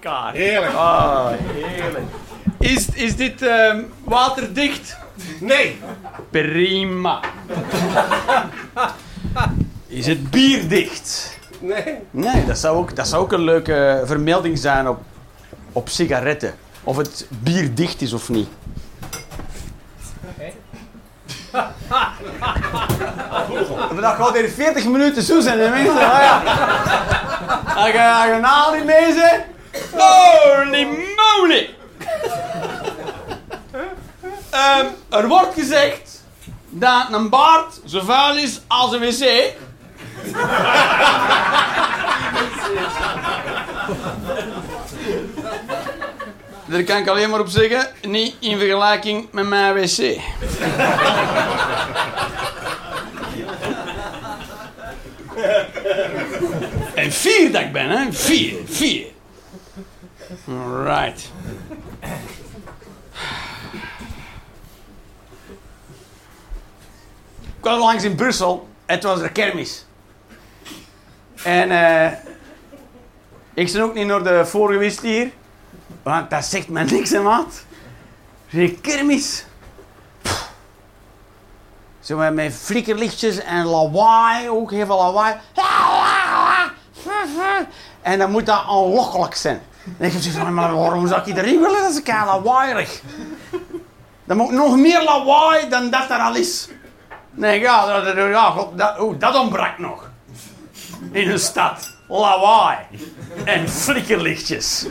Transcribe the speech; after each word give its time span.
elkaar. 0.00 0.32
Heerlijk. 0.32 0.72
Oh, 0.72 1.28
heerlijk. 1.52 2.04
Is, 2.58 2.88
is 2.88 3.16
dit 3.16 3.42
ehm, 3.42 3.82
waterdicht? 4.04 4.96
Nee. 5.40 5.78
Prima. 6.30 7.20
Is 9.86 10.06
het 10.06 10.30
bierdicht? 10.30 11.38
Nee. 11.60 11.98
Nee, 12.10 12.44
dat 12.44 12.58
zou 12.58 12.76
ook, 12.76 12.96
dat 12.96 13.08
zou 13.08 13.22
ook 13.22 13.32
een 13.32 13.44
leuke 13.44 14.02
vermelding 14.04 14.58
zijn 14.58 14.88
op, 14.88 15.00
op 15.72 15.88
sigaretten. 15.88 16.54
Of 16.84 16.96
het 16.96 17.26
bierdicht 17.42 18.00
is 18.00 18.12
of 18.12 18.28
niet. 18.28 18.48
Dat 24.00 24.14
gaat 24.14 24.36
hier 24.36 24.48
40 24.48 24.84
minuten 24.84 25.22
zo 25.22 25.40
zijn, 25.40 25.58
hè, 25.58 25.68
mensen. 25.68 25.94
Ah, 25.94 26.20
ja. 26.20 26.42
Als 27.76 27.92
je, 27.92 28.12
als 28.12 28.24
je 28.24 28.38
naal 28.40 28.72
niet. 28.74 29.56
Holy 29.92 30.84
moly! 31.16 31.70
Ehm, 34.50 34.86
er 35.08 35.28
wordt 35.28 35.54
gezegd 35.54 36.22
dat 36.68 37.06
een 37.12 37.28
baard 37.28 37.80
zo 37.84 38.00
vuil 38.00 38.36
is 38.36 38.60
als 38.66 38.92
een 38.92 39.00
wc. 39.00 39.52
Daar 46.66 46.82
kan 46.82 46.96
ik 46.96 47.08
alleen 47.08 47.30
maar 47.30 47.40
op 47.40 47.48
zeggen, 47.48 47.88
niet 48.02 48.34
in 48.40 48.58
vergelijking 48.58 49.28
met 49.30 49.46
mijn 49.46 49.74
wc. 49.74 49.98
en 56.94 57.12
vier 57.12 57.52
dat 57.52 57.60
ik 57.60 57.72
ben, 57.72 57.88
hè? 57.88 58.12
Vier, 58.12 58.54
vier. 58.66 59.06
Alright. 60.48 61.30
Ik 67.40 67.64
kwam 67.64 67.78
langs 67.78 68.04
in 68.04 68.14
Brussel 68.14 68.68
en 68.86 68.94
het 68.94 69.04
was 69.04 69.20
er 69.20 69.32
kermis. 69.32 69.86
En 71.42 71.70
eh 71.70 72.12
ik 73.54 73.72
ben 73.72 73.82
ook 73.82 73.94
niet 73.94 74.06
naar 74.06 74.22
de 74.22 74.46
voor 74.46 74.72
geweest 74.72 75.00
hier. 75.00 75.30
Want 76.02 76.30
dat 76.30 76.44
zegt 76.44 76.68
me 76.68 76.84
niks, 76.84 77.10
hè, 77.10 77.20
maat. 77.20 77.64
Zeg, 78.48 78.80
kermis. 78.80 79.44
Zo 82.00 82.16
met, 82.16 82.34
met 82.34 82.54
flikkerlichtjes 82.54 83.38
en 83.38 83.64
lawaai, 83.64 84.48
ook 84.48 84.70
heel 84.70 84.86
lawaai. 84.86 85.36
En 88.02 88.18
dan 88.18 88.30
moet 88.30 88.46
dat 88.46 88.64
aanlokkelijk 88.66 89.34
zijn. 89.34 89.60
En 89.98 90.06
ik 90.06 90.12
heb 90.12 90.22
zoiets 90.22 90.50
maar 90.50 90.74
waarom 90.74 91.06
zou 91.08 91.20
ik 91.30 91.36
erin 91.36 91.60
willen? 91.60 91.82
Dat 91.82 91.90
is 91.92 92.02
kei 92.02 92.24
lawaaierig. 92.24 93.00
Dan 94.24 94.36
moet 94.36 94.50
nog 94.50 94.76
meer 94.76 95.02
lawaai 95.02 95.68
dan 95.68 95.90
dat 95.90 96.10
er 96.10 96.18
al 96.18 96.34
is. 96.36 96.68
Nee, 97.30 97.60
ja, 97.60 97.86
dat, 97.86 98.04
dat- 98.16 98.28
ja 98.28 98.54
dat, 98.76 99.20
dat 99.20 99.34
ontbrak 99.36 99.78
nog. 99.78 100.10
In 101.12 101.30
een 101.30 101.38
stad. 101.38 101.96
Lawaai. 102.08 102.76
En 103.44 103.68
flikkerlichtjes. 103.68 104.86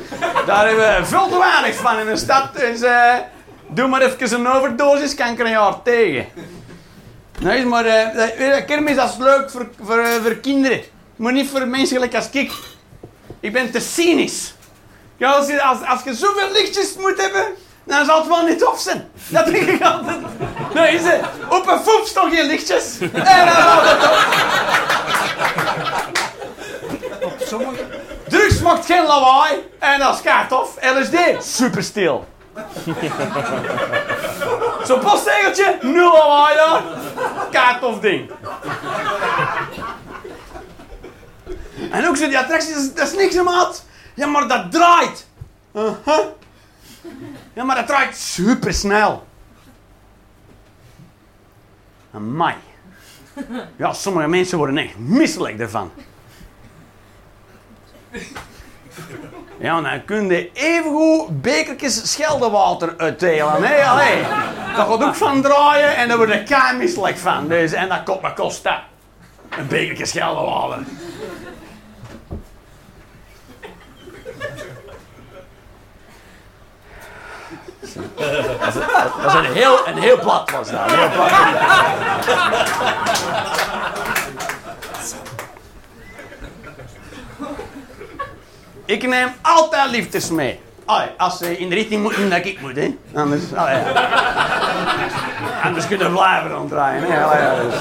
Daar 0.46 0.68
hebben 0.68 0.98
we 1.00 1.06
veel 1.06 1.28
te 1.30 1.38
weinig 1.38 1.76
van 1.76 2.00
in 2.00 2.08
een 2.08 2.18
stad. 2.18 2.56
Dus 2.56 2.82
eh, 2.82 3.14
doe 3.68 3.88
maar 3.88 4.02
even 4.02 4.40
een 4.40 4.48
overdosis, 4.48 5.16
kan 5.16 5.40
een 5.40 5.50
jaar 5.50 5.82
tegen. 5.82 6.26
Nee, 7.40 7.66
maar 7.66 7.86
je, 7.86 8.64
kermis 8.68 8.96
dat 8.96 9.10
is 9.10 9.18
leuk 9.18 9.52
voor, 9.52 9.70
voor, 9.82 9.98
eh, 9.98 10.12
voor 10.24 10.36
kinderen. 10.36 10.82
Maar 11.16 11.34
niet 11.34 11.50
voor 11.50 11.68
mensen 11.68 12.14
als 12.16 12.30
ik. 12.30 12.52
Ik 13.40 13.54
ben 13.54 13.72
te 13.72 13.80
cynisch. 13.80 14.54
Ja, 15.18 15.32
als, 15.32 15.48
je, 15.48 15.64
als, 15.64 15.78
als 15.86 16.04
je 16.04 16.14
zoveel 16.14 16.52
lichtjes 16.52 16.96
moet 16.98 17.22
hebben, 17.22 17.46
dan 17.84 18.06
zal 18.06 18.18
het 18.18 18.28
wel 18.28 18.46
niet 18.46 18.60
tof 18.60 18.80
zijn. 18.80 19.10
Dat 19.28 19.46
denk 19.46 19.68
ik 19.68 19.82
altijd. 19.82 20.18
Nee, 20.74 20.94
is 20.96 21.04
het. 21.04 21.22
Op 21.50 21.68
een 21.68 21.80
foep 21.80 22.30
geen 22.32 22.46
lichtjes. 22.46 22.98
En 23.00 23.46
dan 23.46 23.64
zal 23.64 23.82
het 23.82 24.00
tof. 24.00 24.46
Drugs 28.28 28.62
maakt 28.62 28.86
geen 28.86 29.06
lawaai. 29.06 29.70
En 29.80 30.00
dat 30.00 30.22
is 30.24 30.32
tof. 30.50 30.76
LSD, 30.82 31.44
super 31.44 31.84
stil. 31.84 32.28
Zo'n 34.84 35.00
postzegeltje, 35.00 35.78
nul 35.82 36.12
lawaai 36.12 36.56
daar. 36.56 36.82
Kei 37.52 37.80
tof 37.80 38.00
ding. 38.00 38.32
En 41.92 42.08
ook 42.08 42.18
zo 42.18 42.28
die 42.28 42.38
attracties, 42.38 42.94
dat 42.94 43.08
is, 43.08 43.14
niks 43.14 43.36
maat. 43.36 43.86
Ja, 44.18 44.28
maar 44.28 44.48
dat 44.48 44.72
draait. 44.72 45.28
Ja, 47.54 47.64
maar 47.64 47.76
dat 47.76 47.88
draait 47.88 48.18
super 48.18 48.74
snel. 48.74 49.28
Amai. 52.14 52.56
Ja, 53.76 53.94
sommige 53.94 54.28
mensen 54.28 54.58
worden 54.58 54.78
echt 54.78 54.98
misselijk 54.98 55.60
ervan. 55.60 55.92
Ja, 59.60 59.82
dan 59.82 60.06
kun 60.06 60.28
je 60.28 60.52
evengoed 60.54 61.42
bekertjes 61.42 62.12
scheldewater 62.12 62.94
uitdelen. 62.98 63.62
Nee, 63.62 63.86
allee. 63.86 64.22
Dat 64.76 64.88
gaat 64.88 65.04
ook 65.04 65.16
van 65.16 65.42
draaien 65.42 65.96
en 65.96 66.08
daar 66.08 66.18
word 66.18 66.50
je 66.50 66.76
misselijk 66.78 67.18
van. 67.18 67.48
Dus, 67.48 67.72
en 67.72 67.90
dat 67.90 68.04
kost, 68.04 68.22
wat 68.22 68.34
kost 68.34 68.64
dat? 68.64 68.80
Een 69.50 69.68
bekertje 69.68 70.06
scheldewater. 70.06 70.86
Dat 77.94 79.34
is 79.34 79.34
een, 79.34 79.54
heel, 79.54 79.88
een 79.88 79.98
heel 79.98 80.20
plat 80.20 80.52
was 80.52 80.72
dat. 80.72 80.80
Ik 88.86 89.08
neem 89.08 89.32
altijd 89.42 89.90
liefdes 89.90 90.30
mee. 90.30 90.60
Als 91.18 91.38
ze 91.38 91.58
in 91.58 91.70
de 91.70 91.76
richting 91.76 92.02
moeten 92.02 92.30
dat 92.30 92.46
ik 92.46 92.62
moet, 92.62 92.76
hè. 92.76 92.98
Anders, 93.16 93.54
allee, 93.54 93.76
ja. 93.76 94.10
Anders 95.64 95.88
kunnen 95.88 96.08
we 96.08 96.14
blijven 96.14 96.52
ronddraaien, 96.52 97.04
hè. 97.04 97.20
Ja, 97.20 97.56
dus. 97.62 97.74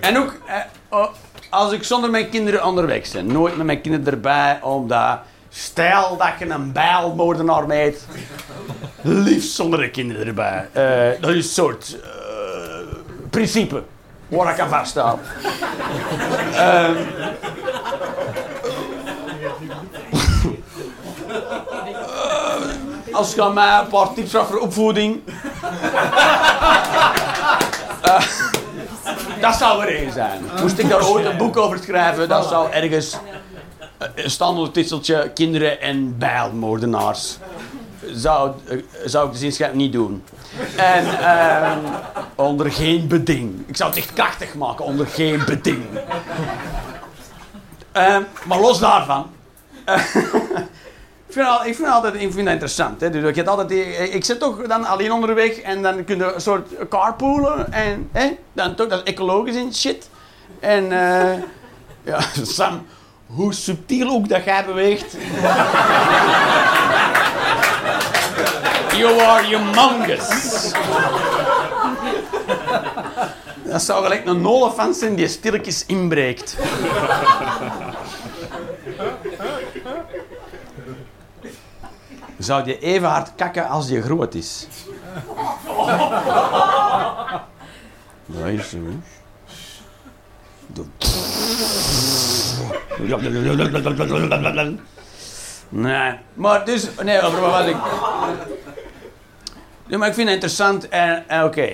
En 0.00 0.18
ook, 0.18 0.34
eh, 0.46 0.56
oh, 0.88 1.06
als 1.50 1.72
ik 1.72 1.84
zonder 1.84 2.10
mijn 2.10 2.28
kinderen 2.28 2.64
onderweg 2.64 3.12
ben, 3.12 3.26
nooit 3.26 3.56
met 3.56 3.66
mijn 3.66 3.80
kinderen 3.80 4.06
erbij, 4.06 4.58
omdat 4.62 5.18
stel 5.50 6.16
dat 6.16 6.32
je 6.38 6.48
een 6.48 6.72
bijlmoordenaar 6.72 7.66
meet, 7.66 8.06
liefst 9.00 9.54
zonder 9.54 9.80
de 9.80 9.90
kinderen 9.90 10.26
erbij. 10.26 10.68
Eh, 10.72 11.20
dat 11.20 11.30
is 11.30 11.36
een 11.36 11.42
soort 11.42 11.96
eh, 12.02 12.10
principe 13.30 13.82
waar 14.28 14.52
ik 14.52 14.60
aan 14.60 14.68
vaststa. 14.68 15.18
Eh, 16.54 16.90
als 23.12 23.34
je 23.34 23.42
aan 23.42 23.54
mij 23.54 23.78
een 23.78 23.88
paar 23.88 24.14
tips 24.14 24.30
vraagt 24.30 24.48
voor 24.48 24.58
opvoeding. 24.58 25.20
Dat 29.40 29.54
zou 29.54 29.82
er 29.82 29.96
één 29.96 30.12
zijn. 30.12 30.40
Moest 30.60 30.78
ik 30.78 30.88
daar 30.88 31.08
ooit 31.08 31.24
een 31.24 31.36
boek 31.36 31.56
over 31.56 31.78
schrijven, 31.78 32.28
dat 32.28 32.48
zou 32.48 32.70
ergens 32.70 33.18
eh, 34.00 34.08
een 34.14 34.30
standaardtiteltje 34.30 35.30
kinderen 35.34 35.80
en 35.80 36.18
bijlmoordenaars. 36.18 37.38
Zou, 38.12 38.52
eh, 38.68 38.78
zou 39.04 39.26
ik 39.26 39.32
de 39.32 39.38
zinschrijf 39.38 39.72
niet 39.72 39.92
doen. 39.92 40.24
En 40.76 41.18
ehm, 41.18 41.78
onder 42.34 42.72
geen 42.72 43.08
beding. 43.08 43.64
Ik 43.66 43.76
zou 43.76 43.90
het 43.90 43.98
echt 43.98 44.12
krachtig 44.12 44.54
maken, 44.54 44.84
onder 44.84 45.06
geen 45.06 45.42
beding. 45.46 45.84
Ehm, 47.92 48.22
maar 48.44 48.60
los 48.60 48.78
daarvan. 48.78 49.30
eh, 49.84 49.96
ik, 51.26 51.32
vind 51.32 51.46
al, 51.46 51.64
ik, 51.64 51.74
vind 51.74 51.88
altijd, 51.88 52.14
ik 52.14 52.32
vind 52.32 52.48
interessant. 52.48 53.00
Hè. 53.00 53.10
Dus 53.10 53.36
ik, 53.36 53.46
altijd, 53.46 53.70
ik 54.14 54.24
zit 54.24 54.38
toch 54.38 54.66
dan 54.66 54.84
alleen 54.84 55.12
onderweg 55.12 55.56
en 55.56 55.82
dan 55.82 56.04
kun 56.04 56.16
je 56.16 56.34
een 56.34 56.40
soort 56.40 56.88
carpoolen. 56.88 57.72
En 57.72 58.08
hè, 58.12 58.30
dan 58.52 58.74
toch, 58.74 58.88
dat 58.88 58.98
is 59.04 59.12
ecologisch 59.12 59.56
en 59.56 59.74
shit. 59.74 60.08
En 60.60 60.84
ja, 62.10 62.20
Sam, 62.42 62.86
hoe 63.34 63.52
subtiel 63.54 64.10
ook 64.10 64.28
dat 64.28 64.44
jij 64.44 64.64
beweegt. 64.64 65.16
You 68.96 69.20
are 69.20 69.46
humongous. 69.46 70.72
Dat 73.62 73.82
zou 73.82 74.02
gelijk 74.02 74.26
een 74.26 74.46
olifant 74.46 74.96
zijn 74.96 75.14
die 75.14 75.28
stilletjes 75.28 75.86
inbreekt. 75.86 76.56
Zou 82.38 82.66
je 82.66 82.78
even 82.78 83.08
hard 83.08 83.34
kakken 83.34 83.68
als 83.68 83.88
je 83.88 84.02
groot 84.02 84.34
is? 84.34 84.66
Dat 88.26 88.46
is 88.46 88.70
zo. 88.70 88.78
Nee, 95.68 96.12
maar 96.34 96.64
dus, 96.64 96.88
nee, 97.02 97.22
over 97.22 97.40
wat 97.40 97.66
ik. 97.66 97.76
Maar 99.98 100.08
ik 100.08 100.14
vind 100.14 100.28
het 100.28 100.34
interessant 100.34 100.88
en, 100.88 101.24
oké. 101.44 101.72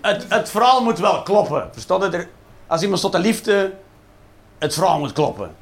Het, 0.00 0.26
het 0.28 0.50
verhaal 0.50 0.82
moet 0.82 0.98
wel 0.98 1.22
kloppen. 1.22 1.68
Verstaat 1.72 2.02
het? 2.02 2.28
Als 2.66 2.82
iemand 2.82 3.00
tot 3.00 3.12
de 3.12 3.18
liefde, 3.18 3.72
het 4.58 4.74
verhaal 4.74 4.98
moet 4.98 5.12
kloppen. 5.12 5.54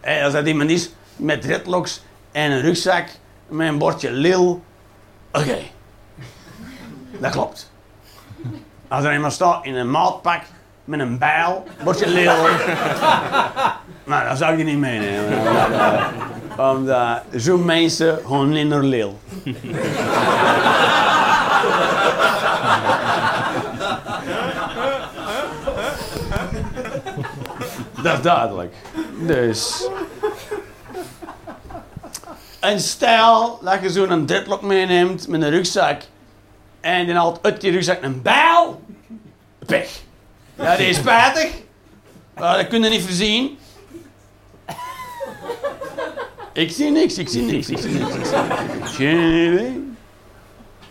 En 0.00 0.24
als 0.24 0.32
dat 0.32 0.46
iemand 0.46 0.70
is 0.70 0.90
met 1.16 1.42
dreadlocks 1.42 2.02
en 2.32 2.50
een 2.50 2.60
rugzak 2.60 3.08
met 3.48 3.68
een 3.68 3.78
bordje 3.78 4.10
lil, 4.10 4.62
oké. 5.32 5.58
Dat 7.20 7.30
klopt. 7.30 7.70
Als 8.88 9.04
er 9.04 9.12
iemand 9.12 9.32
staat 9.32 9.64
in 9.64 9.74
een 9.74 9.90
maatpak 9.90 10.42
met 10.88 11.00
een 11.00 11.18
bijl, 11.18 11.64
bordje 11.84 12.08
lil, 12.08 12.32
nou, 14.04 14.24
dan 14.28 14.36
zou 14.36 14.50
ik 14.50 14.56
die 14.56 14.66
niet 14.66 14.78
meenemen. 14.78 15.38
Omdat, 16.56 16.96
eh, 16.96 17.14
zo'n 17.32 17.64
mensen 17.64 18.18
gewoon 18.26 18.68
naar 18.68 18.82
lil. 18.82 19.18
Dat 28.02 28.16
is 28.16 28.22
duidelijk. 28.22 28.74
Dus. 29.18 29.88
En 32.60 32.80
stel 32.80 33.58
dat 33.62 33.82
je 33.82 33.90
zo'n 33.90 34.26
deadlock 34.26 34.62
meeneemt 34.62 35.28
met 35.28 35.42
een 35.42 35.50
rugzak. 35.50 36.02
En 36.80 37.06
dan 37.06 37.16
haalt 37.16 37.38
uit 37.42 37.60
die 37.60 37.70
rugzak 37.70 38.02
een 38.02 38.22
bijl. 38.22 38.82
Pech. 39.66 40.06
Ja, 40.58 40.76
die 40.76 40.86
is 40.86 40.96
spijtig. 40.96 41.50
Maar 42.34 42.56
dat 42.56 42.68
kun 42.68 42.82
je 42.82 42.88
niet 42.88 43.02
voorzien. 43.02 43.58
Ik 46.52 46.70
zie 46.70 46.90
niks, 46.90 47.18
ik 47.18 47.28
zie 47.28 47.42
niks, 47.42 47.68
ik 47.68 47.78
zie 47.78 47.90
niks. 47.90 48.14
Ik 48.14 48.24
zie 48.24 48.40
niks. 48.40 48.94
Geen 48.94 49.18
idee. 49.18 49.86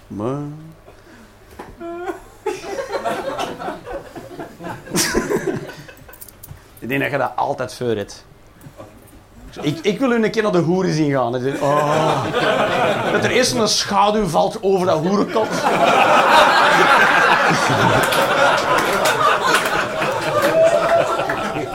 Ik 6.79 6.87
denk 6.87 7.01
dat 7.01 7.11
je 7.11 7.17
dat 7.17 7.31
altijd 7.35 7.73
voor 7.73 7.87
hebt. 7.95 8.25
Ik, 9.61 9.79
ik 9.81 9.99
wil 9.99 10.11
u 10.11 10.23
een 10.23 10.31
keer 10.31 10.43
naar 10.43 10.51
de 10.51 10.57
hoeren 10.57 10.93
zien 10.93 11.11
gaan. 11.11 11.31
Dat, 11.31 11.41
oh. 11.59 12.23
er 13.13 13.31
eerst 13.31 13.53
een 13.53 13.67
schaduw 13.67 14.27
valt 14.27 14.57
over 14.61 14.85
dat 14.85 14.99
hoerenkop. 14.99 15.47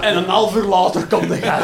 En 0.03 0.17
een 0.17 0.29
half 0.29 0.57
uur 0.57 0.65
later 0.65 1.07
komt 1.07 1.29
de 1.29 1.37
gast. 1.37 1.63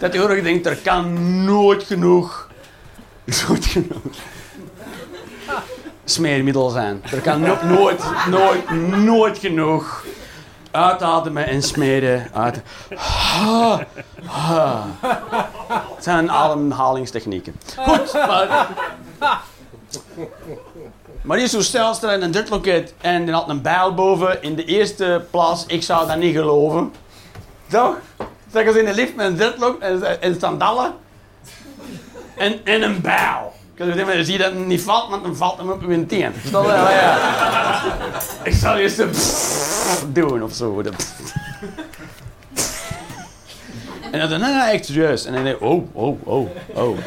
Dat 0.00 0.12
je 0.12 0.22
ook 0.22 0.42
denkt, 0.42 0.66
er 0.66 0.76
kan 0.76 1.44
nooit 1.44 1.82
genoeg, 1.82 2.48
nooit 3.48 3.66
genoeg 3.66 4.02
smeermiddel 6.04 6.68
zijn. 6.68 7.02
Er 7.12 7.20
kan 7.20 7.40
no- 7.40 7.58
nooit, 7.62 8.04
nooit, 8.28 8.70
nooit 8.96 9.38
genoeg 9.38 10.04
uitademen 10.70 11.46
en 11.46 11.62
smeren. 11.62 12.28
Uit... 12.32 12.60
Het 15.94 16.04
zijn 16.04 16.30
ademhalingstechnieken. 16.30 17.54
Goed, 17.76 18.12
maar... 18.12 18.68
Maar 21.22 21.36
die 21.36 21.46
is 21.46 21.52
zo 21.52 21.60
stelsel 21.60 22.10
en 22.10 22.22
een 22.22 22.30
dirtloket 22.30 22.94
en 23.00 23.24
die 23.24 23.34
had 23.34 23.48
een 23.48 23.62
bijl 23.62 23.94
boven 23.94 24.42
in 24.42 24.54
de 24.54 24.64
eerste 24.64 25.24
plaats. 25.30 25.66
Ik 25.66 25.82
zou 25.82 26.06
dat 26.06 26.16
niet 26.16 26.36
geloven. 26.36 26.92
Toch? 27.68 27.96
Zeggen 28.52 28.72
ze 28.72 28.78
in 28.78 28.84
de 28.84 28.94
lift 28.94 29.14
met 29.14 29.26
een 29.26 29.36
dirtlok 29.36 29.80
en, 29.80 30.22
en 30.22 30.36
sandalen 30.40 30.94
en, 32.36 32.64
en 32.64 32.82
een 32.82 33.00
bijl. 33.00 33.52
Ik 33.74 33.78
kan 33.78 33.92
zeggen, 33.92 34.24
zie 34.24 34.32
je 34.32 34.38
dat 34.38 34.52
het 34.52 34.66
niet 34.66 34.82
valt, 34.82 35.10
want 35.10 35.22
dan 35.22 35.36
valt 35.36 35.58
hem 35.58 35.70
op 35.70 35.82
uw 35.82 36.06
teen. 36.06 36.32
Ja. 36.52 37.82
Ik 38.44 38.52
zal 38.52 38.76
eerst 38.76 38.98
een 38.98 39.12
doen 40.12 40.42
of 40.42 40.52
zo. 40.52 40.82
En 44.12 44.28
dan, 44.28 44.40
nee, 44.40 44.52
nee, 44.52 44.70
echt 44.70 44.86
serieus. 44.86 45.24
En 45.24 45.44
dan 45.44 45.56
oh, 45.60 45.88
oh, 45.92 46.26
oh, 46.26 46.48
oh. 46.74 46.98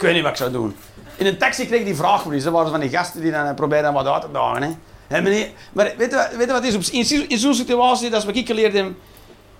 Ik 0.00 0.06
weet 0.06 0.14
niet 0.14 0.22
wat 0.22 0.32
ik 0.32 0.38
zou 0.38 0.50
doen. 0.50 0.76
In 1.16 1.26
een 1.26 1.38
taxi 1.38 1.66
kreeg 1.66 1.78
ik 1.80 1.86
die 1.86 1.94
vraag 1.94 2.22
voor. 2.22 2.32
Er 2.32 2.50
waren 2.50 2.70
van 2.70 2.80
die 2.80 2.88
gasten 2.88 3.20
die 3.20 3.30
dan 3.30 3.46
eh, 3.46 3.54
proberen 3.54 3.92
wat 3.92 4.06
uit 4.06 4.22
te 4.22 4.30
dagen. 4.32 4.78
Hè. 5.08 5.22
Meneer, 5.22 5.48
maar 5.72 5.92
weet 5.96 6.10
je, 6.10 6.28
weet 6.36 6.46
je 6.46 6.52
wat 6.52 6.64
het 6.64 6.90
is? 6.92 7.10
In, 7.12 7.28
in 7.28 7.38
zo'n 7.38 7.54
situatie, 7.54 8.10
dat 8.10 8.18
is 8.20 8.26
wat 8.26 8.36
ik 8.36 8.46
geleerd 8.46 8.72
heb. 8.72 8.86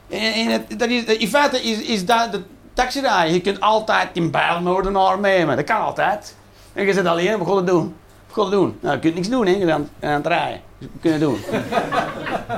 In, 0.09 0.35
in, 0.35 0.51
het, 0.51 0.79
dat 0.79 0.89
is, 0.89 1.05
in 1.05 1.29
feite 1.29 1.63
is, 1.63 1.81
is 1.81 2.07
dat 2.07 2.33
de 2.33 2.43
taxirijden. 2.73 3.35
Je 3.35 3.41
kunt 3.41 3.61
altijd 3.61 4.09
een 4.15 4.31
bijlmoordenaar 4.31 5.19
nemen. 5.19 5.57
Dat 5.57 5.65
kan 5.65 5.81
altijd. 5.81 6.37
En 6.73 6.87
je 6.87 6.93
zit 6.93 7.07
alleen, 7.07 7.39
we 7.39 7.45
gaan 7.45 7.57
het 7.57 7.67
doen. 7.67 7.95
We 8.27 8.35
gaan 8.35 8.45
het 8.45 8.53
doen. 8.53 8.79
Nou, 8.81 8.95
je 8.95 9.01
kunt 9.01 9.15
niks 9.15 9.29
doen, 9.29 9.47
hè. 9.47 9.53
Je 9.53 9.65
bent 9.65 9.71
aan, 9.71 9.89
aan 10.01 10.15
het 10.15 10.27
rijden. 10.27 10.61
Dus 10.79 10.89
we 10.93 10.99
kunnen 11.01 11.21
het 11.21 11.29
doen. 11.29 11.41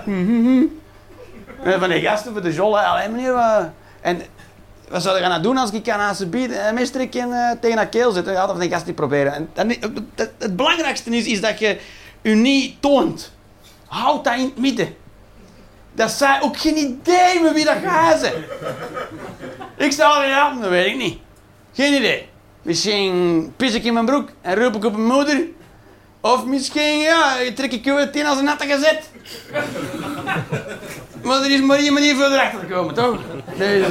En 1.63 1.81
van 1.81 1.89
die 1.89 2.01
gasten 2.01 2.33
voor 2.33 2.43
de 2.43 2.53
jolle. 2.53 2.81
Allee, 2.81 3.09
meneer, 3.09 3.33
wat... 3.33 3.69
En 4.01 4.23
wat 4.93 5.03
zou 5.03 5.17
je 5.17 5.23
gaan 5.23 5.43
doen 5.43 5.57
als 5.57 5.71
ik 5.71 5.83
kan 5.83 5.99
aan 5.99 6.15
ze 6.15 6.27
bieden 6.27 6.63
en 6.63 6.75
meester 6.75 7.01
ik 7.01 7.15
in, 7.15 7.33
eh, 7.33 7.51
tegen 7.61 7.77
haar 7.77 7.89
keel 7.89 8.13
zitten? 8.13 8.33
Ja, 8.33 8.47
dat 8.47 8.61
die 8.61 8.69
gasten 8.69 8.87
die 8.87 8.95
proberen. 8.95 9.33
En, 9.33 9.51
dan, 9.53 9.75
het, 10.15 10.57
belangrijkste 10.57 11.11
is, 11.11 11.27
is 11.27 11.41
dat 11.41 11.59
je 11.59 11.79
je 12.23 12.35
niet 12.35 12.83
toont. 12.83 13.33
Houd 13.87 14.25
dat 14.25 14.35
in 14.35 14.45
het 14.45 14.59
midden. 14.59 14.95
Dat 15.95 16.11
zij 16.11 16.43
ook 16.43 16.57
geen 16.57 16.77
idee 16.77 17.41
met 17.43 17.53
wie 17.53 17.65
dat 17.65 17.77
gaat 17.85 18.21
zijn. 18.21 18.45
Ik 19.77 19.93
er 19.93 20.29
ja, 20.29 20.55
dat 20.61 20.71
weet 20.71 20.87
ik 20.87 20.97
niet. 20.97 21.19
Geen 21.73 21.95
idee. 21.95 22.29
Misschien 22.63 23.53
pis 23.57 23.75
ik 23.75 23.85
in 23.85 23.93
mijn 23.93 24.07
broek 24.07 24.29
en 24.41 24.55
roep 24.55 24.75
ik 24.75 24.85
op 24.85 24.93
mijn 24.93 25.13
moeder. 25.13 25.47
Of 26.21 26.45
misschien, 26.45 26.99
ja, 26.99 27.37
trek 27.55 27.73
ik 27.73 27.85
je 27.85 27.93
het 27.93 28.17
in 28.17 28.27
als 28.27 28.39
een 28.39 28.45
natte 28.45 28.67
gezet. 28.67 29.11
Maar 31.23 31.43
er 31.43 31.51
is 31.51 31.61
maar 31.61 31.79
één 31.79 31.93
manier 31.93 32.17
voor 32.17 32.25
erachter 32.25 32.61
te 32.61 32.67
komen, 32.67 32.95
toch? 32.95 33.19
Nee. 33.57 33.85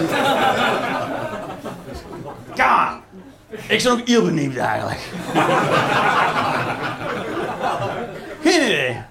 Ka. 2.56 3.00
Ik 3.68 3.84
ben 3.84 3.92
ook 3.92 4.08
heel 4.08 4.26
benieuwd 4.26 4.56
eigenlijk. 4.56 5.00
Geen 8.44 8.64
idee. 8.66 9.02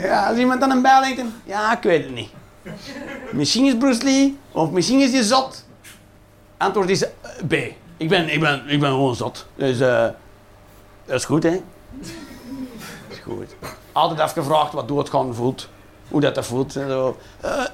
Ja, 0.00 0.28
als 0.28 0.38
iemand 0.38 0.62
aan 0.62 0.70
een 0.70 0.82
bijl 0.82 1.00
denkt, 1.00 1.22
ja, 1.44 1.76
ik 1.76 1.82
weet 1.82 2.04
het 2.04 2.14
niet. 2.14 2.30
Misschien 3.32 3.64
is 3.64 3.76
Bruce 3.76 4.02
Lee, 4.02 4.38
of 4.52 4.70
misschien 4.70 5.00
is 5.00 5.12
hij 5.12 5.22
zot. 5.22 5.64
Antwoord 6.56 6.90
is 6.90 7.04
eh, 7.04 7.10
B. 7.48 7.52
Ik 7.96 8.08
ben, 8.08 8.32
ik 8.32 8.40
ben, 8.40 8.62
ik 8.68 8.80
ben 8.80 8.90
gewoon 8.90 9.14
zot. 9.14 9.46
Dus 9.56 9.80
eh 9.80 10.08
dat 11.06 11.16
is 11.20 11.24
goed, 11.24 11.42
hè? 11.42 11.60
Dat 12.00 12.06
is 13.08 13.18
goed. 13.18 13.54
Altijd 13.92 14.20
afgevraagd 14.20 14.72
wat 14.72 14.88
doodgaan 14.88 15.34
voelt. 15.34 15.68
Hoe 16.12 16.20
dat, 16.20 16.34
dat 16.34 16.46
voelt. 16.46 16.76
En 16.76 16.88
zo. 16.88 17.18
Eh, 17.40 17.64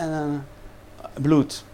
en 0.00 0.10
dan 0.10 0.44
bloed. 1.22 1.64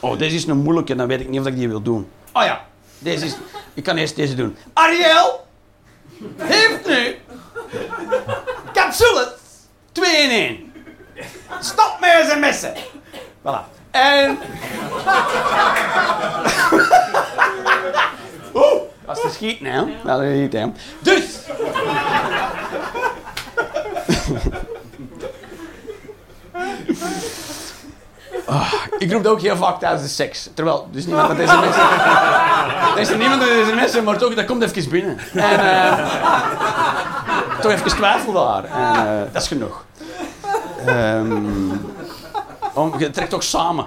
Oh, 0.00 0.18
deze 0.18 0.36
is 0.36 0.46
een 0.46 0.56
moeilijke, 0.56 0.94
dan 0.94 1.06
weet 1.06 1.20
ik 1.20 1.28
niet 1.28 1.40
of 1.40 1.46
ik 1.46 1.56
die 1.56 1.68
wil 1.68 1.82
doen. 1.82 2.10
Oh 2.32 2.44
ja, 2.44 2.64
deze 2.98 3.24
is... 3.24 3.36
Ik 3.74 3.84
kan 3.84 3.96
eerst 3.96 4.16
deze 4.16 4.34
doen. 4.34 4.56
Ariel 4.72 5.46
heeft 6.36 6.86
nu 6.86 7.16
capsules 8.72 9.28
2 9.92 10.22
in 10.22 10.30
1. 10.30 10.72
Stop 11.60 11.96
met 12.00 12.26
sms'en. 12.30 12.74
Voilà. 13.42 13.78
En... 13.90 14.38
Is 19.10 19.20
te 19.20 19.28
schieten, 19.30 19.66
hè? 19.66 19.84
Dat 20.04 20.20
is 20.20 20.38
niet, 20.38 20.52
hè? 20.52 20.66
Dus... 21.00 21.38
Ah, 28.46 28.72
ik 28.98 29.12
roep 29.12 29.26
ook 29.26 29.40
heel 29.40 29.56
vaak 29.56 29.78
tijdens 29.78 30.02
de 30.02 30.08
seks. 30.08 30.50
Terwijl, 30.54 30.88
dus 30.90 31.06
niemand 31.06 31.28
met 31.28 31.36
deze 31.36 31.56
mensen... 31.56 31.82
Er 32.94 33.00
is 33.00 33.08
niemand 33.08 33.40
met 33.40 33.48
deze 33.48 33.74
mensen, 33.74 34.04
maar 34.04 34.18
toch, 34.18 34.34
dat 34.34 34.44
komt 34.44 34.62
even 34.62 34.90
binnen. 34.90 35.18
En... 35.34 35.60
eh 35.60 36.58
toch 37.60 37.72
even 37.72 37.86
twijfel 37.86 38.32
daar. 38.32 38.64
En, 38.64 38.94
eh, 38.94 39.32
dat 39.32 39.42
is 39.42 39.48
genoeg. 39.48 39.84
Ehm, 40.86 41.32
om, 42.74 42.98
je 42.98 43.10
trekt 43.10 43.34
ook 43.34 43.42
samen. 43.42 43.86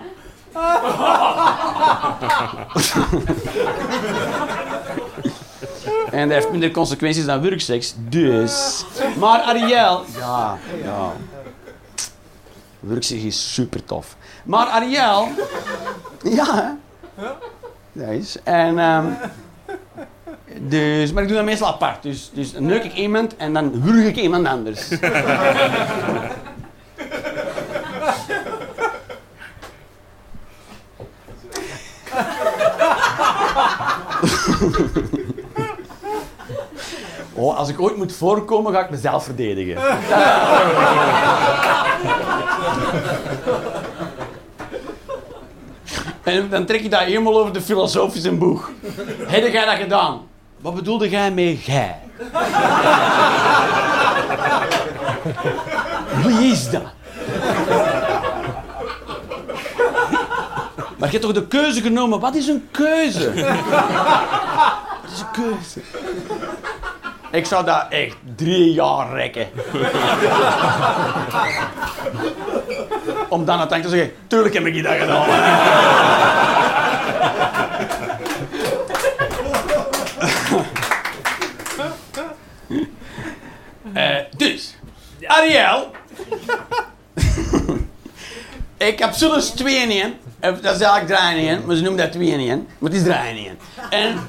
en 6.13 6.27
dat 6.27 6.37
heeft 6.37 6.51
minder 6.51 6.71
consequenties 6.71 7.25
dan 7.25 7.41
werkseks. 7.41 7.95
Dus. 7.97 8.85
Maar 9.19 9.39
Ariel. 9.39 10.05
Ja, 10.19 10.57
ja. 10.83 11.13
Werkseks 12.79 13.23
is 13.23 13.53
super 13.53 13.85
tof. 13.85 14.15
Maar 14.43 14.67
Ariel. 14.67 15.27
Ja, 16.23 16.77
hè? 17.93 18.13
Is. 18.13 18.37
En, 18.43 18.79
ehm, 18.79 19.05
dus, 20.59 21.11
maar 21.11 21.23
ik 21.23 21.29
doe 21.29 21.37
dat 21.37 21.45
meestal 21.45 21.67
apart. 21.67 22.03
Dus, 22.03 22.31
dus 22.33 22.53
dan 22.53 22.65
neuk 22.65 22.83
ik 22.83 22.93
iemand 22.93 23.35
en 23.35 23.53
dan 23.53 23.81
wurg 23.81 24.05
ik 24.05 24.15
iemand 24.15 24.47
anders. 24.47 24.87
Oh, 37.35 37.57
als 37.57 37.69
ik 37.69 37.81
ooit 37.81 37.97
moet 37.97 38.13
voorkomen, 38.13 38.73
ga 38.73 38.83
ik 38.83 38.89
mezelf 38.89 39.23
verdedigen. 39.23 39.77
en 46.23 46.49
dan 46.49 46.65
trek 46.65 46.81
je 46.81 46.89
dat 46.89 46.99
helemaal 46.99 47.39
over 47.39 47.53
de 47.53 47.61
filosofische 47.61 48.31
boeg. 48.31 48.71
Heb 49.27 49.51
jij 49.51 49.65
dat 49.65 49.75
gedaan? 49.75 50.21
Wat 50.61 50.75
bedoelde 50.75 51.09
jij 51.09 51.31
met 51.31 51.57
gij? 51.61 51.99
Wie 56.23 56.51
is 56.51 56.69
dat? 56.69 56.83
Maar 60.97 61.11
je 61.11 61.17
hebt 61.17 61.33
toch 61.33 61.43
de 61.43 61.47
keuze 61.47 61.81
genomen? 61.81 62.19
Wat 62.19 62.35
is 62.35 62.47
een 62.47 62.67
keuze? 62.71 63.33
Wat 65.01 65.11
is 65.13 65.19
een 65.19 65.31
keuze? 65.31 65.81
Ik 67.33 67.45
zou 67.45 67.65
dat 67.65 67.85
echt 67.89 68.15
drie 68.35 68.73
jaar 68.73 69.13
rekken. 69.15 69.47
Om 73.29 73.45
dan 73.45 73.59
uiteindelijk 73.59 73.83
te 73.83 73.89
zeggen, 73.89 74.13
tuurlijk 74.27 74.53
heb 74.53 74.65
ik 74.65 74.83
dat 74.83 74.93
gedaan. 74.93 75.27
uh, 83.93 84.15
dus, 84.37 84.75
Ariel. 85.25 85.91
ik 88.77 88.99
heb 88.99 89.13
zullen 89.13 89.41
twee 89.55 89.75
in 89.75 89.89
één. 89.89 90.13
Dat 90.39 90.75
is 90.75 90.81
eigenlijk 90.81 91.07
draaien 91.07 91.39
in 91.39 91.47
één, 91.47 91.65
maar 91.65 91.75
ze 91.75 91.81
noemen 91.81 92.01
dat 92.01 92.11
twee 92.11 92.27
in 92.27 92.39
één. 92.39 92.67
Maar 92.77 92.91
het 92.91 92.99
is 92.99 93.05
draaien 93.05 93.37
in 93.37 93.45
één. 93.45 93.57
En 93.89 94.19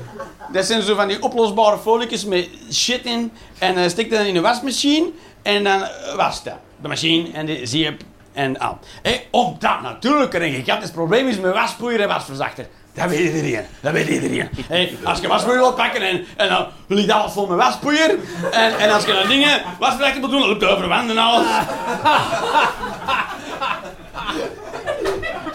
dat 0.55 0.65
zijn 0.65 0.83
zo 0.83 0.95
van 0.95 1.09
die 1.09 1.23
oplosbare 1.23 1.79
folietjes 1.79 2.25
met 2.25 2.49
shit 2.73 3.05
in. 3.05 3.33
En 3.59 3.75
dan 3.75 3.91
stik 3.91 4.11
dat 4.11 4.27
in 4.27 4.35
de 4.35 4.41
wasmachine. 4.41 5.11
En 5.43 5.65
dan 5.65 5.89
was 6.17 6.43
dat. 6.43 6.55
De 6.83 6.89
machine 6.89 7.33
en 7.33 7.47
de 7.47 7.61
zeep 7.67 8.03
en 8.33 8.59
al. 8.59 8.79
Hey, 9.03 9.27
omdat 9.31 9.81
natuurlijk 9.83 10.35
er 10.35 10.43
een 10.43 10.53
gigantisch 10.53 10.91
probleem 10.91 11.29
is 11.29 11.39
met 11.39 11.53
waspoeier 11.53 12.01
en 12.01 12.09
wasverzachter. 12.09 12.67
Dat 12.95 13.09
weet 13.09 13.35
iedereen. 13.35 13.65
Dat 13.81 13.93
weet 13.93 14.09
iedereen. 14.09 14.49
Hey, 14.69 14.97
als 15.05 15.21
je 15.21 15.29
waspoeier 15.29 15.61
wilt 15.61 15.75
pakken 15.75 16.03
en, 16.03 16.25
en 16.37 16.49
dan 16.49 16.67
ligt 16.87 17.11
alles 17.11 17.33
vol 17.33 17.47
met 17.47 17.59
waspoeier. 17.59 18.19
En, 18.53 18.79
en 18.79 18.91
als 18.91 19.05
je 19.05 19.13
dan 19.13 19.29
dingen 19.29 19.63
wasverzachter 19.79 20.21
moet 20.21 20.31
doen, 20.31 20.41
dan 20.41 20.49
loopt 20.49 20.63
het 20.63 21.11
en 21.11 21.19
alles. 21.19 21.47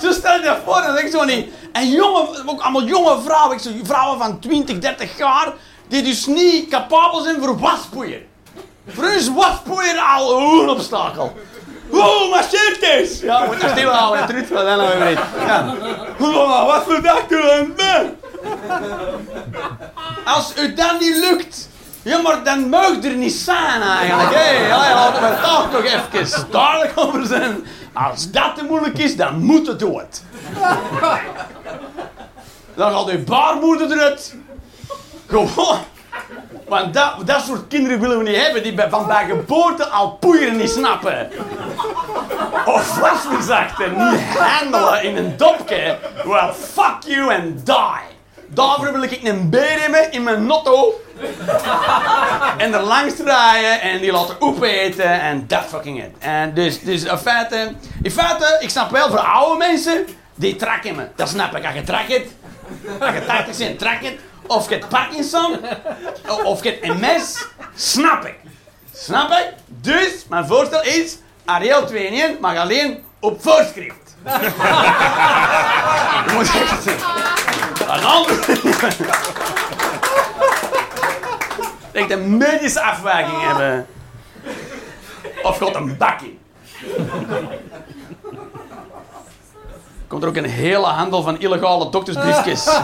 Zo 0.01 0.11
stel 0.11 0.35
je 0.35 0.41
dat 0.43 0.57
voor, 0.65 0.81
dan 0.81 0.95
denk 0.95 1.11
zo 1.11 1.23
niet. 1.23 1.47
En 1.71 1.89
jonge, 1.89 2.43
ook 2.45 2.61
allemaal 2.61 2.83
jonge 2.83 3.21
vrouwen, 3.25 3.55
ik 3.55 3.61
zeg, 3.61 3.73
vrouwen 3.83 4.19
van 4.19 4.39
20, 4.39 4.79
30 4.79 5.17
jaar, 5.17 5.53
die 5.87 6.03
dus 6.03 6.25
niet 6.25 6.69
capabel 6.69 7.21
zijn 7.21 7.41
voor 7.41 7.59
waspoeier. 7.59 8.21
Voor 8.87 9.03
hun 9.03 9.15
is 9.15 9.33
waspoeier 9.33 9.99
al 9.99 10.39
een 10.61 10.69
obstakel. 10.69 11.37
Oh, 11.91 12.29
marcheert 12.29 12.81
eens! 12.81 13.19
Ja, 13.19 13.45
moet 13.45 13.61
je 13.61 13.69
stil 13.69 13.89
houden, 13.89 14.21
het 14.21 14.31
ruut 14.31 14.47
van 14.47 14.65
dan 14.65 14.77
nog 14.77 14.97
weet. 14.97 15.19
Ja. 15.45 15.75
Wat 16.65 16.83
voor 16.83 17.01
dag 17.01 17.27
doen 17.27 17.75
Als 20.25 20.53
u 20.57 20.73
dat 20.73 20.99
niet 20.99 21.15
lukt, 21.15 21.69
ja, 22.01 22.21
maar 22.21 22.43
dan 22.43 22.69
mag 22.69 23.03
er 23.03 23.15
niet 23.15 23.33
zijn 23.33 23.81
eigenlijk. 23.81 24.33
Hé, 24.33 24.57
hey, 24.57 24.93
laten 24.93 25.21
we 25.21 25.41
toch 25.41 25.71
nog 25.71 25.83
even 25.83 26.51
duidelijk 26.51 26.93
over 26.95 27.25
zijn. 27.25 27.65
Als 27.93 28.31
dat 28.31 28.55
te 28.55 28.63
moeilijk 28.63 28.97
is, 28.97 29.15
dan 29.15 29.43
moet 29.43 29.67
het 29.67 29.79
dood. 29.79 30.21
Dan 32.79 32.91
gaat 32.91 33.09
uw 33.09 33.23
baarmoeder 33.23 33.91
eruit. 33.91 34.35
Gewoon. 35.27 35.79
Want 36.67 36.93
dat, 37.25 37.43
soort 37.45 37.67
kinderen 37.67 37.99
willen 37.99 38.17
we 38.17 38.23
niet 38.23 38.41
hebben 38.41 38.63
die 38.63 38.79
van 38.89 39.07
bij 39.07 39.25
geboorte 39.25 39.87
al 39.87 40.11
poeieren 40.11 40.57
niet 40.57 40.69
snappen. 40.69 41.29
Of 42.65 42.99
wasverzachten 42.99 43.91
niet 43.91 44.37
handelen 44.37 45.03
in 45.03 45.17
een 45.17 45.37
dopje. 45.37 45.97
Well, 46.25 46.53
fuck 46.53 46.97
you 47.05 47.33
and 47.33 47.65
die. 47.65 48.07
Daarvoor 48.47 48.91
wil 48.91 49.03
ik 49.03 49.19
een 49.23 49.49
beer 49.49 49.79
hebben 49.79 50.11
in 50.11 50.23
mijn 50.23 50.45
notto. 50.45 51.01
en 52.57 52.73
er 52.73 52.81
langs 52.81 53.15
draaien 53.15 53.81
en 53.81 53.99
die 53.99 54.11
laten 54.11 54.35
opeten 54.39 55.21
en 55.21 55.47
dat 55.47 55.63
fucking 55.67 56.03
it. 56.03 56.11
En 56.19 56.53
dus, 56.53 56.81
dus 56.81 57.03
in 57.03 57.17
feite, 57.17 57.73
in 58.01 58.11
feite, 58.11 58.57
ik 58.59 58.69
snap 58.69 58.91
wel 58.91 59.09
voor 59.09 59.19
oude 59.19 59.57
mensen, 59.57 60.05
die 60.35 60.55
trekken 60.55 60.95
me. 60.95 61.07
Dat 61.15 61.29
snap 61.29 61.55
ik. 61.55 61.65
Als 61.65 61.73
je 61.73 61.83
trekt, 61.83 62.27
als 62.99 63.13
je 63.13 63.25
80 63.25 63.57
bent, 63.57 63.79
trek 63.79 64.03
het. 64.03 64.17
Of 64.47 64.69
je 64.69 64.75
hebt 64.75 64.89
Parkinson, 64.89 65.59
of 66.43 66.63
je 66.63 66.69
hebt 66.69 66.99
MS, 66.99 67.47
snap 67.75 68.25
ik. 68.25 68.35
Snap 68.93 69.31
ik? 69.31 69.53
Dus, 69.65 70.25
mijn 70.29 70.45
voorstel 70.45 70.83
is, 70.83 71.17
Ariel 71.45 71.85
2 71.85 72.05
in 72.05 72.21
1 72.21 72.37
mag 72.39 72.57
alleen 72.57 73.03
op 73.19 73.41
voorschrift. 73.41 74.15
Je 76.25 76.31
moet 76.33 76.51
echt 76.53 76.85
een 77.89 78.03
ander... 78.05 78.39
Ik 81.91 82.09
een 82.09 82.37
medische 82.37 82.81
afwijking 82.81 83.41
hebben. 83.41 83.87
Of 85.43 85.57
gaat 85.57 85.75
een 85.75 85.97
bakje. 85.97 86.31
Komt 90.09 90.23
er 90.23 90.29
ook 90.29 90.35
een 90.35 90.45
hele 90.45 90.85
handel 90.85 91.21
van 91.21 91.39
illegale 91.39 91.89
doktersbriefjes. 91.89 92.67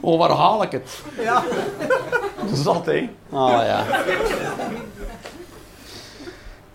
oh, 0.00 0.18
waar 0.18 0.30
haal 0.30 0.62
ik 0.62 0.72
het? 0.72 1.00
Ja. 1.20 1.44
Zat, 2.64 2.86
hè? 2.86 3.10
Oh 3.30 3.62
ja. 3.64 3.84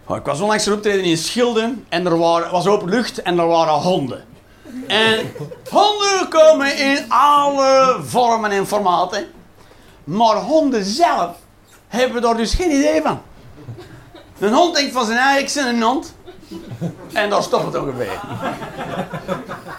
Oh, 0.05 0.17
ik 0.17 0.25
was 0.25 0.39
onlangs 0.41 0.67
optreden 0.67 1.03
in 1.03 1.17
Schilde 1.17 1.73
en 1.89 2.05
er 2.05 2.17
was 2.17 2.67
open 2.67 2.89
lucht 2.89 3.21
en 3.21 3.39
er 3.39 3.47
waren 3.47 3.73
honden. 3.73 4.25
En 4.87 5.31
honden 5.69 6.27
komen 6.29 6.77
in 6.77 7.05
alle 7.07 7.99
vormen 8.03 8.51
en 8.51 8.67
formaten. 8.67 9.27
Maar 10.03 10.35
honden 10.35 10.85
zelf 10.85 11.35
hebben 11.87 12.21
daar 12.21 12.37
dus 12.37 12.53
geen 12.53 12.71
idee 12.71 13.01
van. 13.01 13.21
Een 14.39 14.53
hond 14.53 14.75
denkt 14.75 14.93
van 14.93 15.05
zijn 15.05 15.17
eigen, 15.17 15.65
ik 15.65 15.65
een 15.73 15.81
hond. 15.81 16.15
En 17.13 17.29
daar 17.29 17.43
stopt 17.43 17.65
het 17.65 17.77
ongeveer. 17.77 18.19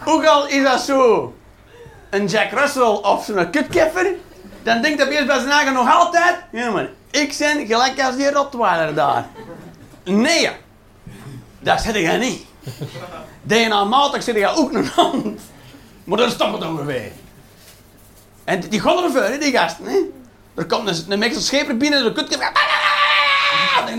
Ook 0.05 0.25
al 0.25 0.47
is 0.49 0.63
dat 0.63 0.81
zo 0.81 1.35
een 2.11 2.27
Jack 2.27 2.51
Russell 2.51 2.83
of 2.83 3.25
zo'n 3.25 3.51
kutkeffer, 3.51 4.07
dan 4.63 4.83
denkt 4.83 4.99
dat 4.99 5.09
eerst 5.09 5.27
bij 5.27 5.39
zijn 5.39 5.51
eigen 5.51 5.73
nog 5.73 5.95
altijd, 5.95 6.37
ja 6.53 6.71
maar, 6.71 6.89
ik 7.11 7.37
ben 7.39 7.67
gelijk 7.67 8.03
als 8.03 8.17
die 8.17 8.31
Rottweiler 8.31 8.95
daar. 8.95 9.27
Nee, 10.05 10.51
dat 11.61 11.81
zeg 11.81 11.95
je 11.95 12.19
niet. 12.19 12.47
DNA-matig 13.43 14.23
zit 14.23 14.35
je 14.35 14.49
ook 14.49 14.73
een 14.73 14.87
hand. 14.87 15.41
Maar 16.05 16.19
dan 16.19 16.31
stopt 16.31 16.53
het 16.53 16.71
ongeveer. 16.71 17.13
En 18.45 18.61
die 18.61 18.83
voor, 18.83 19.37
die 19.41 19.53
gasten. 19.53 19.85
Hè? 19.85 19.99
Er 20.55 20.67
komt 20.67 20.89
een, 20.89 21.13
een 21.13 21.19
Mexicaanse 21.19 21.47
scheper 21.47 21.77
binnen, 21.77 22.05
de 22.05 22.13
kut. 22.13 22.39
Nee, 23.85 23.95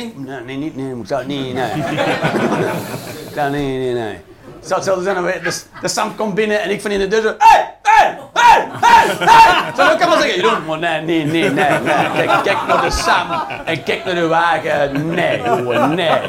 nee, 0.45 0.57
niet, 0.57 0.75
nee, 0.75 0.93
moet 0.93 1.07
dat 1.07 1.25
niet, 1.25 1.53
nee. 1.53 1.71
nee, 3.35 3.49
nee, 3.49 3.77
nee, 3.77 3.93
nee. 3.93 4.17
Het 4.59 4.67
zou 4.67 4.75
hetzelfde 4.75 5.03
zijn, 5.03 5.23
de, 5.43 5.61
de 5.81 5.87
Sam 5.87 6.15
komt 6.15 6.33
binnen 6.33 6.61
en 6.61 6.69
ik 6.69 6.81
van 6.81 6.91
in 6.91 6.99
de 6.99 7.07
deur 7.07 7.21
zo, 7.21 7.33
hey, 7.37 7.73
hey, 7.83 8.17
hey, 8.33 8.67
hey, 8.71 9.07
hey. 9.19 9.73
Zou 9.75 9.91
ik 9.93 10.01
allemaal 10.01 10.21
zeggen, 10.21 10.41
Jeroen, 10.41 10.65
maar 10.65 10.79
nee, 10.79 11.01
nee, 11.01 11.25
nee, 11.25 11.49
nee, 11.49 11.79
nee. 11.79 12.25
Kijk, 12.25 12.43
kijk 12.43 12.57
naar 12.67 12.81
de 12.81 12.91
Sam 12.91 13.27
en 13.65 13.83
kijk 13.83 14.05
naar 14.05 14.15
de 14.15 14.27
wagen. 14.27 15.09
Nee, 15.09 15.41
jongen, 15.41 15.95
nee. 15.95 16.19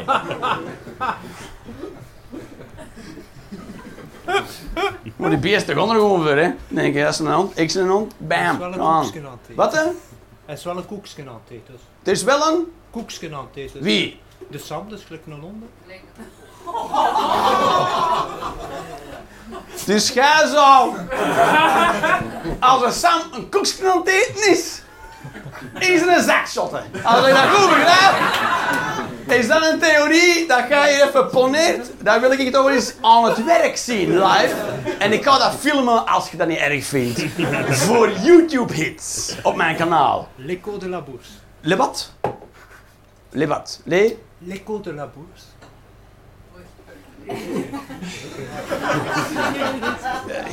Maar 5.15 5.29
die 5.29 5.39
beesten 5.39 5.75
gaan 5.75 5.89
er 5.89 5.95
gewoon 5.95 6.21
voor, 6.21 6.37
hè. 6.37 6.41
Dan 6.41 6.55
denk 6.67 6.93
je, 6.93 7.03
dat 7.03 7.13
is 7.13 7.19
een 7.19 7.33
hond, 7.33 7.59
ik 7.59 7.73
ben 7.73 7.83
een 7.83 7.89
hond, 7.89 8.13
bam. 8.17 8.59
Wat, 9.55 9.73
hè? 9.73 9.83
Het 10.51 10.59
is 10.59 10.65
wel 10.65 10.77
een 10.77 10.85
koekje 10.85 11.23
aan 11.27 11.41
het 11.45 11.51
eten. 11.51 11.79
Is 12.03 12.23
wel 12.23 12.47
een... 12.47 12.73
Koekje 12.89 13.35
aan 13.35 13.47
het 13.47 13.55
eten. 13.55 13.81
Wie? 13.81 14.19
De 14.49 14.57
Sam, 14.57 14.89
dus 14.89 15.03
gelijk 15.03 15.25
een 15.25 15.39
honden. 15.39 15.69
Dus 19.85 20.09
jij 20.09 20.47
zou... 20.47 20.95
Als 22.59 22.81
een 22.81 22.91
Sam 22.91 23.21
een 23.33 23.49
koekje 23.49 23.91
aan 23.91 23.97
het 23.97 24.07
eten 24.07 24.51
is... 24.51 24.81
Is 25.79 26.01
er 26.01 26.17
een 26.17 26.23
zakschotten. 26.23 26.83
Als 27.03 27.27
ik 27.27 27.33
dat 27.33 27.49
goed 27.49 27.69
begrijp... 27.69 28.50
Is 29.31 29.47
dat 29.47 29.71
een 29.71 29.79
theorie 29.79 30.47
dat 30.47 30.67
jij 30.69 31.03
even 31.07 31.29
poneert? 31.29 31.91
Dan 32.03 32.21
wil 32.21 32.31
ik 32.31 32.51
toch 32.51 32.69
eens 32.69 32.93
aan 33.01 33.25
het 33.25 33.45
werk 33.45 33.77
zien, 33.77 34.09
live. 34.09 34.55
En 34.99 35.13
ik 35.13 35.23
ga 35.23 35.37
dat 35.37 35.55
filmen 35.59 36.05
als 36.07 36.31
je 36.31 36.37
dat 36.37 36.47
niet 36.47 36.57
erg 36.57 36.85
vindt. 36.85 37.25
Voor 37.69 38.11
YouTube-hits 38.11 39.35
op 39.43 39.55
mijn 39.55 39.75
kanaal. 39.75 40.27
L'écho 40.35 40.77
de 40.77 40.89
la 40.89 41.01
bourse. 41.01 41.29
Le 41.61 41.75
wat? 41.75 42.11
Le 43.29 43.47
wat? 43.47 43.81
Le? 43.83 44.17
L'écho 44.37 44.81
de 44.81 44.93
la 44.93 45.09
bourse. 45.13 45.43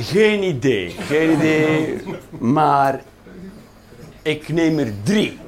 Geen 0.02 0.42
idee, 0.42 0.96
geen 1.06 1.30
idee. 1.30 2.02
Maar 2.38 3.00
ik 4.22 4.48
neem 4.48 4.78
er 4.78 4.92
drie. 5.02 5.38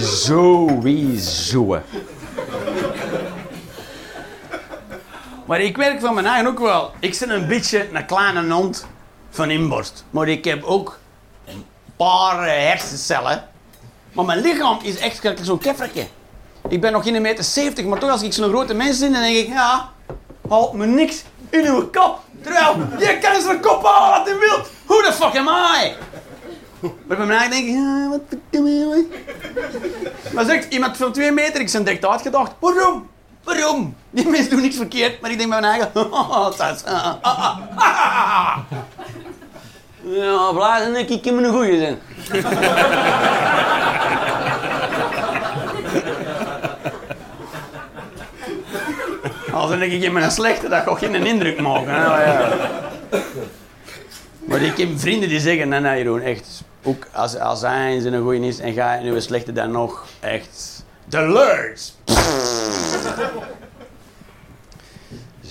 Sowieso. 0.00 1.80
Maar 5.46 5.60
ik 5.60 5.76
werk 5.76 6.00
van 6.00 6.14
mijn 6.14 6.26
eigen 6.26 6.46
ook 6.46 6.58
wel. 6.58 6.92
Ik 7.00 7.16
ben 7.18 7.30
een 7.30 7.46
beetje 7.46 7.88
een 7.92 8.06
kleine 8.06 8.52
hond 8.52 8.86
van 9.30 9.50
inborst. 9.50 10.04
Maar 10.10 10.28
ik 10.28 10.44
heb 10.44 10.64
ook 10.64 10.98
een 11.44 11.64
paar 11.96 12.48
hersencellen. 12.48 13.48
Maar 14.12 14.24
mijn 14.24 14.40
lichaam 14.40 14.78
is 14.82 14.96
echt 14.96 15.20
zo'n 15.42 15.58
keffertje. 15.58 16.06
Ik 16.68 16.80
ben 16.80 16.92
nog 16.92 17.02
geen 17.02 17.22
meter 17.22 17.44
70, 17.44 17.84
maar 17.84 17.98
toch 17.98 18.10
als 18.10 18.22
ik 18.22 18.32
zo'n 18.32 18.48
grote 18.48 18.74
mens 18.74 18.98
ben, 18.98 19.12
dan 19.12 19.22
denk 19.22 19.36
ik, 19.36 19.46
ja, 19.46 19.88
haalt 20.48 20.72
me 20.72 20.86
niks 20.86 21.22
in 21.50 21.66
uw 21.66 21.88
kop. 21.90 22.20
Terwijl, 22.42 22.76
je 22.98 23.18
kan 23.20 23.40
zijn 23.40 23.60
kop 23.60 23.84
halen 23.84 24.18
wat 24.18 24.28
je 24.28 24.38
wilt. 24.38 24.70
Who 24.86 25.02
the 25.02 25.12
fuck 25.12 25.36
am 25.36 25.48
I? 25.48 25.92
Maar 27.06 27.16
bij 27.16 27.26
mij 27.26 27.48
denk 27.48 27.66
ik, 27.66 27.74
ja, 27.74 28.08
wat 28.08 28.20
doe 28.50 28.68
je? 28.68 29.06
Maar 30.32 30.44
zegt 30.44 30.72
iemand 30.72 30.96
van 30.96 31.12
twee 31.12 31.32
meter, 31.32 31.60
ik 31.60 31.72
ben 31.72 31.84
direct 31.84 32.06
uitgedacht. 32.06 32.52
Waarom? 32.58 33.08
Waarom? 33.44 33.96
Die 34.10 34.28
mensen 34.28 34.50
doen 34.50 34.60
niks 34.60 34.76
verkeerd, 34.76 35.20
maar 35.20 35.30
ik 35.30 35.38
denk 35.38 35.50
bij 35.50 35.60
mijn 35.60 35.72
eigen, 35.72 35.90
oh, 36.12 36.48
is, 36.52 36.84
ah, 36.84 37.14
ah, 37.22 37.58
ah. 37.74 38.58
Ja, 40.02 40.52
blazen 40.52 40.96
ik, 40.96 41.24
heb 41.24 41.36
een 41.36 41.52
goeie 41.52 41.78
zijn. 41.78 41.98
Als 49.56 49.70
dan 49.70 49.78
denk 49.78 49.92
ik, 49.92 49.98
ik 50.02 50.04
heb 50.04 50.14
een 50.22 50.30
slechte, 50.30 50.68
dat 50.68 50.82
gaat 50.82 50.98
geen 50.98 51.26
indruk 51.26 51.60
maken. 51.60 51.88
hè. 51.94 51.98
Nou, 52.00 52.20
ja. 52.20 52.52
Maar 54.44 54.60
ik 54.62 54.76
heb 54.76 54.88
vrienden 54.98 55.28
die 55.28 55.40
zeggen, 55.40 55.68
nee, 55.68 55.80
nee 55.80 55.98
Jeroen, 55.98 56.20
echt, 56.20 56.62
ook 56.82 57.06
als, 57.12 57.38
als 57.38 57.60
hij 57.60 58.00
zijn 58.00 58.12
een 58.14 58.22
goeie 58.22 58.46
is 58.48 58.58
en 58.58 58.72
ga 58.72 58.98
nu 59.02 59.14
een 59.14 59.22
slechte 59.22 59.52
dan 59.52 59.70
nog, 59.70 60.04
echt, 60.20 60.84
de 61.04 61.20
lurch. 61.28 61.80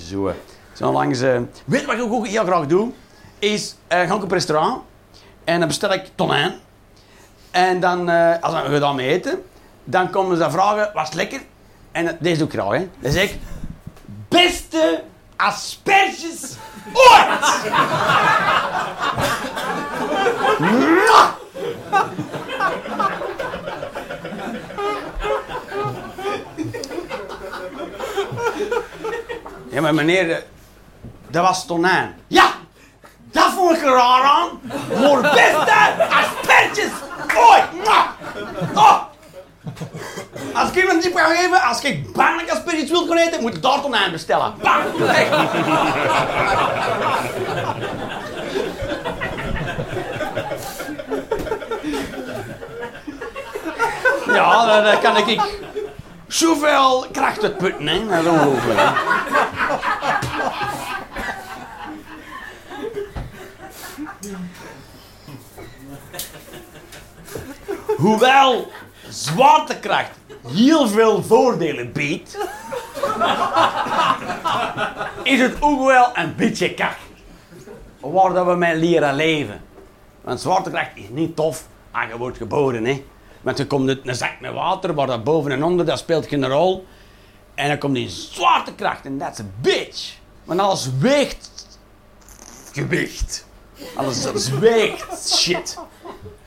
Zo. 0.10 0.34
Zo 0.74 0.92
langs... 0.92 1.22
eh, 1.22 1.40
Weet 1.66 1.80
je 1.82 1.86
wat 1.88 1.96
ik 1.96 2.02
ook 2.02 2.28
heel 2.28 2.44
graag 2.44 2.66
doe? 2.66 2.92
Is, 3.40 3.76
eh 3.88 3.98
ga 4.00 4.06
ik 4.06 4.14
op 4.14 4.22
een 4.22 4.30
restaurant 4.30 4.82
en 5.44 5.60
dan 5.60 5.68
bestel 5.68 5.94
ik 5.94 6.04
tonijn. 6.16 6.54
En 7.52 7.80
dan, 7.80 8.10
eh, 8.10 8.32
als 8.42 8.68
we 8.68 8.80
dan 8.80 8.96
mee 8.96 9.08
eten, 9.10 9.42
dan 9.84 10.10
komen 10.10 10.38
ze 10.38 10.52
vragen, 10.52 10.90
was 10.94 11.06
het 11.06 11.14
lekker? 11.14 11.42
En 11.92 12.06
dat- 12.06 12.16
deze 12.20 12.38
doe 12.38 12.48
ik 12.48 12.54
graag, 12.54 12.72
hè. 12.78 12.88
Dan 13.00 13.12
zeg 13.12 13.24
ik, 13.24 13.38
beste 14.28 15.04
asperges 15.36 16.56
ooit! 16.94 17.46
Ja, 29.70 29.82
maar 29.82 29.94
meneer, 29.94 30.32
eh, 30.32 30.38
dat 31.30 31.46
was 31.46 31.66
tonijn. 31.66 32.16
Ja, 32.28 32.52
dat 33.32 33.52
vond 33.54 33.78
ik 33.78 33.84
er 33.84 33.90
raar 33.90 34.24
aan. 34.24 34.62
Maar 35.02 35.22
beste 35.22 35.74
asperges 36.10 36.92
ooit. 37.36 37.66
Oh. 38.76 39.02
Als 40.54 40.70
ik 40.70 40.76
iemand 40.76 41.02
tip 41.02 41.16
ga 41.16 41.26
geven, 41.36 41.62
als 41.62 41.82
ik 41.84 42.12
bangelijk 42.14 42.52
asperges 42.52 42.90
wil 42.90 43.08
gaan 43.08 43.18
eten, 43.18 43.42
moet 43.42 43.56
ik 43.56 43.62
daar 43.62 43.82
tonijn 43.82 44.12
bestellen. 44.12 44.54
Bang! 44.62 44.84
Ja, 54.28 54.82
daar 54.82 54.98
kan 55.00 55.18
ik 55.18 55.42
zoveel 56.28 57.06
kracht 57.12 57.44
uitputten, 57.44 57.88
hè. 57.88 58.06
Dat 58.06 58.24
is 58.24 58.30
ongelooflijk. 58.30 58.80
hè. 58.80 58.92
Hoewel 67.98 68.72
zwaartekracht 69.10 70.10
heel 70.48 70.88
veel 70.88 71.24
voordelen 71.24 71.92
biedt, 71.92 72.38
is 75.24 75.40
het 75.40 75.56
ook 75.60 75.86
wel 75.86 76.10
een 76.14 76.36
beetje 76.36 76.74
kak. 76.74 76.98
Waar 78.00 78.34
dat 78.34 78.46
we 78.46 78.56
mee 78.56 78.76
leren 78.76 79.16
leven. 79.16 79.62
Want 80.22 80.42
zwaartekracht 80.42 80.90
is 80.94 81.10
niet 81.10 81.36
tof 81.36 81.68
als 81.92 82.06
je 82.10 82.18
wordt 82.18 82.38
geboren. 82.38 82.86
Hè. 82.86 83.04
Want 83.42 83.60
er 83.60 83.68
komt 83.68 83.90
een 84.04 84.16
zak 84.16 84.40
met 84.40 84.54
water, 84.54 84.94
waar 84.94 85.08
dat 85.08 85.24
boven 85.24 85.52
en 85.52 85.64
onder, 85.64 85.86
dat 85.86 86.00
speelt 86.00 86.28
geen 86.28 86.48
rol. 86.48 86.86
En 87.56 87.68
dan 87.68 87.78
komt 87.78 87.96
die 87.96 88.10
zwaartekracht 88.10 89.06
en 89.06 89.18
dat 89.18 89.32
is 89.32 89.38
een 89.38 89.54
bitch. 89.62 90.14
Want 90.44 90.60
alles 90.60 90.90
weegt 91.00 91.80
gewicht. 92.74 93.46
Alles, 93.96 94.26
alles 94.28 94.50
weegt 94.50 95.38
shit. 95.38 95.80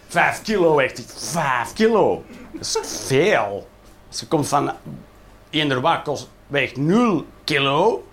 Vijf 0.09 0.43
kilo 0.43 0.81
het. 0.81 1.15
Vijf 1.17 1.73
kilo. 1.73 2.25
Dat 2.53 2.61
is 2.61 2.79
veel. 3.07 3.67
Je 4.09 4.27
komt 4.27 4.49
van 4.49 4.73
eender 5.51 5.81
wat 5.81 6.03
kost, 6.03 6.29
weegt 6.47 6.77
0 6.77 7.27
kilo. 7.45 8.07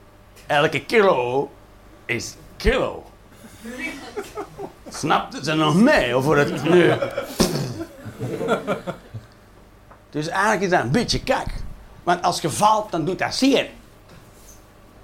Elke 0.47 0.85
kilo 0.85 1.51
is 2.05 2.35
kilo. 2.57 3.03
Snapt 4.89 5.33
het? 5.33 5.45
Zijn 5.45 5.57
nog 5.57 5.75
mee 5.75 6.15
over 6.15 6.37
het 6.37 6.63
nu? 6.63 6.93
Dus 10.09 10.27
eigenlijk 10.27 10.61
is 10.61 10.69
dat 10.69 10.81
een 10.81 10.91
beetje 10.91 11.23
kak. 11.23 11.47
Want 12.03 12.21
als 12.21 12.41
je 12.41 12.49
valt, 12.49 12.91
dan 12.91 13.05
doet 13.05 13.19
dat 13.19 13.35
zeer. 13.35 13.69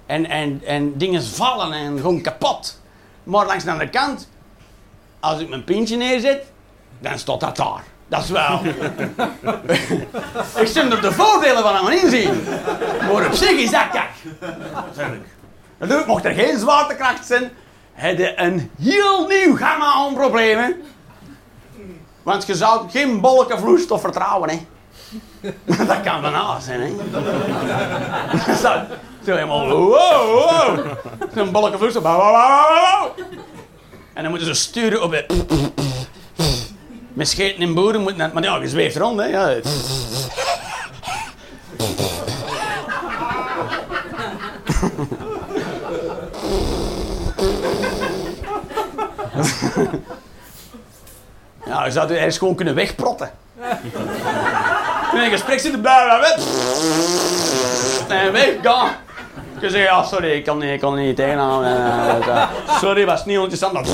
En, 0.06 0.26
en, 0.26 0.62
en 0.64 0.98
dingen 0.98 1.22
vallen 1.22 1.72
en 1.72 1.96
gewoon 1.96 2.20
kapot. 2.20 2.80
Maar 3.22 3.46
langs 3.46 3.64
de 3.64 3.70
andere 3.70 3.90
kant, 3.90 4.28
als 5.20 5.40
ik 5.40 5.48
mijn 5.48 5.64
pintje 5.64 5.96
neerzet, 5.96 6.44
dan 7.00 7.18
staat 7.18 7.40
dat 7.40 7.56
daar. 7.56 7.84
Dat 8.12 8.22
is 8.22 8.30
wel. 8.30 8.60
ik 10.56 10.66
zie 10.66 10.82
er 10.82 11.00
de 11.00 11.12
voordelen 11.12 11.62
van 11.62 11.74
aan 11.74 11.92
inzien. 11.92 12.44
Maar 13.00 13.26
op 13.26 13.32
zich 13.32 13.50
is 13.50 13.70
dat 13.70 13.88
kak. 13.92 14.08
Natuurlijk. 14.86 15.26
Natuurlijk, 15.78 16.08
mocht 16.08 16.24
er 16.24 16.34
geen 16.34 16.58
zwaartekracht 16.58 17.26
zijn, 17.26 17.50
heb 17.92 18.18
je 18.18 18.40
een 18.40 18.70
heel 18.80 19.26
nieuw 19.26 19.56
gamma 19.56 19.92
aan 19.92 20.14
problemen. 20.14 20.82
Want 22.22 22.46
je 22.46 22.54
zou 22.54 22.90
geen 22.90 23.20
bolken 23.20 23.58
vloeistof 23.58 24.00
vertrouwen, 24.00 24.50
hè. 24.50 24.60
dat 25.86 26.00
kan 26.00 26.22
van 26.22 26.34
alles 26.34 26.64
zijn, 26.64 26.80
hè. 26.80 26.88
zo, 28.62 28.72
zo 29.24 29.34
helemaal, 29.34 29.68
wow, 29.68 29.88
wow. 29.88 30.86
Zo'n 31.34 31.52
bolken 31.52 31.78
vloeistof, 31.78 32.02
wow, 32.02 32.16
wow, 32.16 32.32
wow, 32.32 32.68
wow. 32.68 33.26
En 34.14 34.22
dan 34.22 34.30
moeten 34.30 34.54
ze 34.54 34.54
sturen 34.54 35.02
op 35.02 35.10
het... 35.12 35.32
Met 37.12 37.28
scheten 37.28 37.62
in 37.62 37.74
boeren 37.74 38.00
moet 38.00 38.16
net... 38.16 38.32
Maar 38.32 38.42
ja, 38.42 38.56
je 38.56 38.68
zweeft 38.68 38.96
rond, 38.96 39.20
hè. 39.20 39.26
Ja. 39.26 39.54
Ja, 51.66 51.84
je 51.84 51.90
zou 51.90 52.06
het 52.08 52.16
ergens 52.16 52.38
gewoon 52.38 52.54
kunnen 52.54 52.74
wegprotten. 52.74 53.30
In 55.12 55.18
een 55.20 55.30
gesprek 55.30 55.58
zitten 55.60 55.80
blijven. 55.80 56.42
En 58.08 58.32
weg, 58.32 58.48
gaan. 58.62 58.90
Je 59.60 59.70
zegt, 59.70 59.88
ja, 59.88 60.02
sorry, 60.02 60.30
ik 60.32 60.44
kan, 60.44 60.58
niet- 60.58 60.70
ik 60.70 60.80
kan 60.80 60.94
niet 60.94 61.16
tegenaan. 61.16 61.64
Eh, 61.64 62.28
eh, 62.28 62.48
sorry, 62.80 63.06
was 63.06 63.24
niet 63.24 63.36
interessant. 63.38 63.88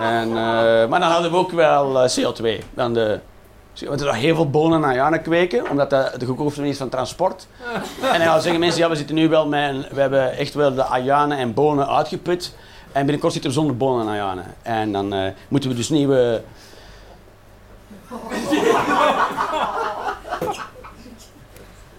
En, 0.00 0.28
eh, 0.28 0.88
maar 0.88 1.00
dan 1.00 1.10
hadden 1.10 1.30
we 1.30 1.36
ook 1.36 1.50
wel 1.50 2.02
eh, 2.02 2.10
CO2. 2.10 2.64
Dan 2.74 2.94
de 2.94 3.20
Dus 3.72 3.80
we 3.80 3.88
moeten 3.88 4.14
heel 4.14 4.34
veel 4.34 4.50
bonen 4.50 4.82
en 4.82 4.88
ajuinen 4.88 5.22
kweken, 5.22 5.70
omdat 5.70 5.90
dat 5.90 6.20
de 6.20 6.26
goedkoopste 6.26 6.58
manier 6.58 6.72
is 6.72 6.78
van 6.78 6.88
transport. 6.88 7.46
En 8.12 8.24
dan 8.24 8.40
zeggen 8.40 8.60
mensen, 8.60 8.80
ja, 8.80 8.88
we 8.88 8.96
zitten 8.96 9.14
nu 9.14 9.28
wel 9.28 9.46
met 9.46 9.70
een, 9.70 9.84
we 9.90 10.00
hebben 10.00 10.36
echt 10.36 10.54
wel 10.54 10.74
de 10.74 10.84
ajuinen 10.84 11.38
en 11.38 11.54
bonen 11.54 11.88
uitgeput. 11.88 12.54
En 12.92 13.02
binnenkort 13.02 13.32
zitten 13.32 13.50
we 13.50 13.56
zonder 13.56 13.76
bonen 13.76 14.06
en 14.06 14.12
ajuinen. 14.12 14.44
En 14.62 14.92
dan 14.92 15.12
eh, 15.12 15.32
moeten 15.48 15.70
we 15.70 15.76
dus 15.76 15.88
nieuwe... 15.88 16.42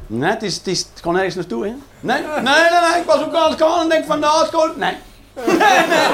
Nee, 0.07 0.29
het 0.29 0.43
is, 0.43 0.57
het 0.57 0.67
is, 0.67 0.79
het 0.79 1.11
nergens 1.11 1.35
naartoe, 1.35 1.65
hè? 1.65 1.69
Nee, 1.99 2.21
nee, 2.21 2.41
nee, 2.41 2.79
nee, 2.91 3.01
ik 3.01 3.05
was 3.05 3.21
ook 3.21 3.33
aan 3.33 3.49
het 3.49 3.61
gaan 3.61 3.81
en 3.81 3.89
denk 3.89 4.05
van, 4.05 4.19
nou, 4.19 4.39
het 4.39 4.49
gewoon... 4.49 4.71
Nee. 4.75 4.97
Nee, 5.45 5.57
nee. 5.57 6.07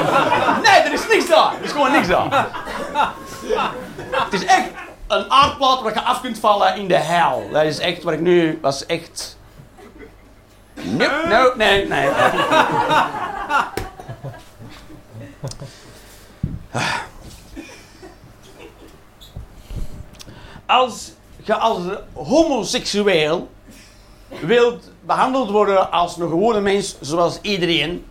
Nee, 0.63 0.81
er 0.81 0.93
is 0.93 1.07
niks 1.07 1.27
daar. 1.27 1.53
Er 1.57 1.63
is 1.63 1.71
gewoon 1.71 1.91
niks 1.91 2.07
daar. 2.07 2.47
Het 4.11 4.33
is 4.33 4.45
echt 4.45 4.69
een 5.07 5.31
aardplaat 5.31 5.81
waar 5.81 5.93
je 5.93 6.01
af 6.01 6.21
kunt 6.21 6.39
vallen 6.39 6.75
in 6.75 6.87
de 6.87 6.97
hel. 6.97 7.49
Dat 7.51 7.63
is 7.63 7.79
echt 7.79 8.03
wat 8.03 8.13
ik 8.13 8.19
nu... 8.19 8.59
was 8.61 8.85
echt... 8.85 9.37
Nope, 10.73 11.27
no, 11.27 11.53
nee, 11.55 11.87
nee. 11.87 12.09
Als 20.65 21.11
je 21.43 21.55
als 21.55 21.81
homoseksueel 22.13 23.49
wilt 24.27 24.91
behandeld 25.01 25.49
worden 25.49 25.91
als 25.91 26.17
een 26.17 26.29
gewone 26.29 26.61
mens 26.61 26.95
zoals 26.99 27.39
iedereen, 27.41 28.05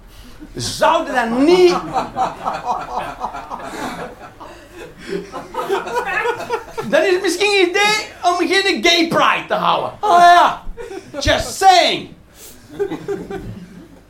zou 0.54 1.06
je 1.06 1.12
dan 1.12 1.44
niet. 1.44 1.76
Dan 6.84 7.02
is 7.02 7.12
het 7.12 7.22
misschien 7.22 7.60
een 7.60 7.68
idee 7.68 8.08
om 8.22 8.36
geen 8.48 8.84
gay 8.84 9.08
pride 9.08 9.46
te 9.48 9.54
houden. 9.54 9.92
Oh 10.00 10.18
ja, 10.18 10.62
just 11.20 11.56
saying. 11.56 12.14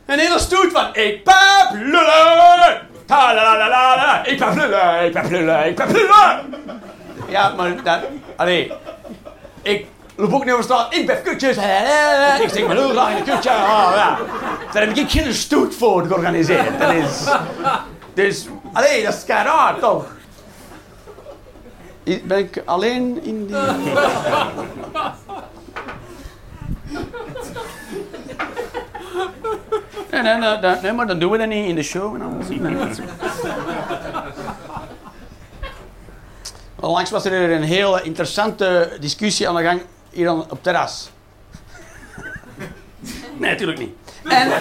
Een 0.05 0.19
hele 0.19 0.39
stoet 0.39 0.71
van 0.71 0.95
ik 0.95 1.23
pap 1.23 1.69
lullen. 1.71 2.87
Ta 3.05 3.33
la 3.33 3.43
la 3.43 3.57
la 3.57 3.67
la 3.67 3.95
la. 3.95 4.25
Ik 4.25 4.37
pap 4.37 4.55
lullen, 4.55 5.05
ik 5.05 5.11
pap 5.13 5.29
lullen, 5.29 5.65
ik 5.65 5.75
pap 5.75 5.89
lullen. 5.89 6.53
Ja, 7.27 7.49
maar 7.49 7.83
dat. 7.83 7.99
Allee. 8.35 8.71
Ik 9.61 9.87
niet 10.17 10.51
over 10.51 10.63
straat. 10.63 10.93
Ik 10.95 11.05
ben 11.05 11.21
kutjes. 11.21 11.57
Ik 12.41 12.49
steek 12.49 12.67
mijn 12.67 12.79
lul 12.79 13.07
in 13.07 13.15
de 13.15 13.31
kutje. 13.31 13.49
Oh, 13.49 13.91
ja. 13.95 14.17
Daar 14.73 14.87
heb 14.87 14.95
ik 14.97 15.09
geen 15.09 15.33
stoet 15.33 15.75
voor 15.75 16.05
georganiseerd. 16.05 16.79
Dat 16.79 16.93
is. 16.93 17.23
Dus. 18.13 18.45
Allee, 18.73 19.03
dat 19.03 19.13
is 19.13 19.23
kei 19.25 19.43
raar 19.43 19.79
toch? 19.79 20.05
Ben 22.23 22.37
ik 22.37 22.61
alleen 22.65 23.23
in 23.23 23.45
die. 23.45 23.55
Nee, 30.11 30.21
nee, 30.21 30.57
nee, 30.59 30.75
nee, 30.81 30.91
maar 30.93 31.07
dan 31.07 31.19
doen 31.19 31.31
we 31.31 31.37
dat 31.37 31.47
niet 31.47 31.67
in 31.69 31.75
de 31.75 31.83
show. 31.83 32.15
En 32.15 32.21
alles. 32.21 32.47
Nee, 32.49 32.77
dat 32.77 32.87
is- 32.89 32.99
Onlangs 36.79 37.09
was 37.11 37.25
er 37.25 37.51
een 37.51 37.63
heel 37.63 37.99
interessante 38.03 38.97
discussie 38.99 39.49
aan 39.49 39.55
de 39.55 39.63
gang 39.63 39.81
hier 40.15 40.29
aan- 40.29 40.41
op 40.41 40.49
het 40.49 40.63
terras. 40.63 41.09
Nee, 43.37 43.49
natuurlijk 43.51 43.79
niet. 43.79 43.95
En... 44.23 44.51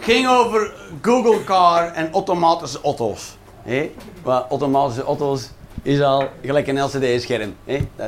ging 0.00 0.28
over 0.28 0.72
Google 1.02 1.44
Car 1.44 1.92
en 1.92 2.12
automatische 2.12 2.80
auto's. 2.82 3.36
Hé? 3.62 3.94
Maar 4.24 4.42
automatische 4.50 5.02
auto's 5.04 5.50
is 5.82 6.00
al 6.00 6.28
gelijk 6.42 6.66
een 6.66 6.82
LCD-scherm. 6.82 7.56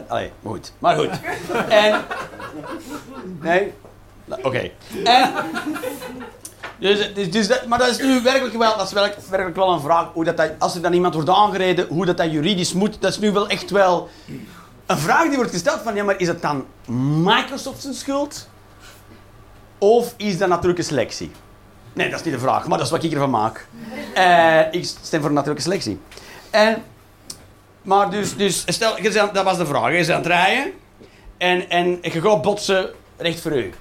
Allee, 0.09 0.31
maar 0.41 0.53
goed. 0.53 0.73
Maar 0.79 0.97
goed. 0.97 1.11
En... 1.69 2.01
Nee? 3.41 3.73
Nou, 4.29 4.43
Oké. 4.43 4.71
Dus, 6.79 7.15
dus, 7.15 7.31
dus 7.31 7.65
maar 7.67 7.79
dat 7.79 7.89
is 7.89 7.99
nu 7.99 8.23
werkelijk 8.23 8.57
wel, 8.57 8.77
dat 8.77 8.87
is 8.87 8.93
werkelijk, 8.93 9.29
werkelijk 9.29 9.57
wel 9.57 9.73
een 9.73 9.81
vraag. 9.81 10.09
Hoe 10.13 10.25
dat, 10.25 10.37
dat, 10.37 10.51
als 10.59 10.75
er 10.75 10.83
dan 10.83 10.93
iemand 10.93 11.15
wordt 11.15 11.29
aangereden, 11.29 11.87
hoe 11.89 12.07
dat, 12.07 12.17
dat 12.17 12.33
juridisch 12.33 12.73
moet, 12.73 13.01
dat 13.01 13.11
is 13.11 13.19
nu 13.19 13.33
wel 13.33 13.49
echt 13.49 13.71
wel 13.71 14.09
een 14.87 14.99
vraag 14.99 15.27
die 15.27 15.37
wordt 15.37 15.51
gesteld 15.51 15.81
van, 15.83 15.95
ja, 15.95 16.05
maar 16.05 16.21
is 16.21 16.29
het 16.29 16.43
dan 16.43 16.67
Microsoft 17.25 17.83
zijn 17.83 17.95
schuld? 17.95 18.49
Of 19.79 20.15
is 20.17 20.39
dat 20.39 20.49
natuurlijke 20.49 20.83
selectie? 20.83 21.31
Nee, 21.93 22.11
dat 22.11 22.19
is 22.19 22.25
niet 22.25 22.35
de 22.35 22.41
vraag, 22.41 22.67
maar 22.67 22.79
dat 22.79 22.87
is 22.87 22.93
wat 22.93 23.03
ik 23.05 23.13
ervan 23.13 23.31
maak. 23.31 23.67
Eh, 24.15 24.61
ik 24.71 24.85
stem 25.03 25.21
voor 25.21 25.33
natuurlijke 25.33 25.63
selectie. 25.63 26.01
En, 26.51 26.83
maar 27.83 28.11
dus, 28.11 28.37
dus 28.37 28.65
stel, 28.67 28.97
dat 29.33 29.45
was 29.45 29.57
de 29.57 29.67
vraag. 29.67 29.91
Je 29.91 29.97
bent 29.97 30.11
aan 30.11 30.17
het 30.17 30.27
rijden 30.27 30.73
en, 31.39 31.71
en 31.71 31.99
je 32.03 32.21
gaat 32.21 32.43
botsen 32.43 32.91
recht 33.17 33.41
voor 33.41 33.57
u. 33.57 33.73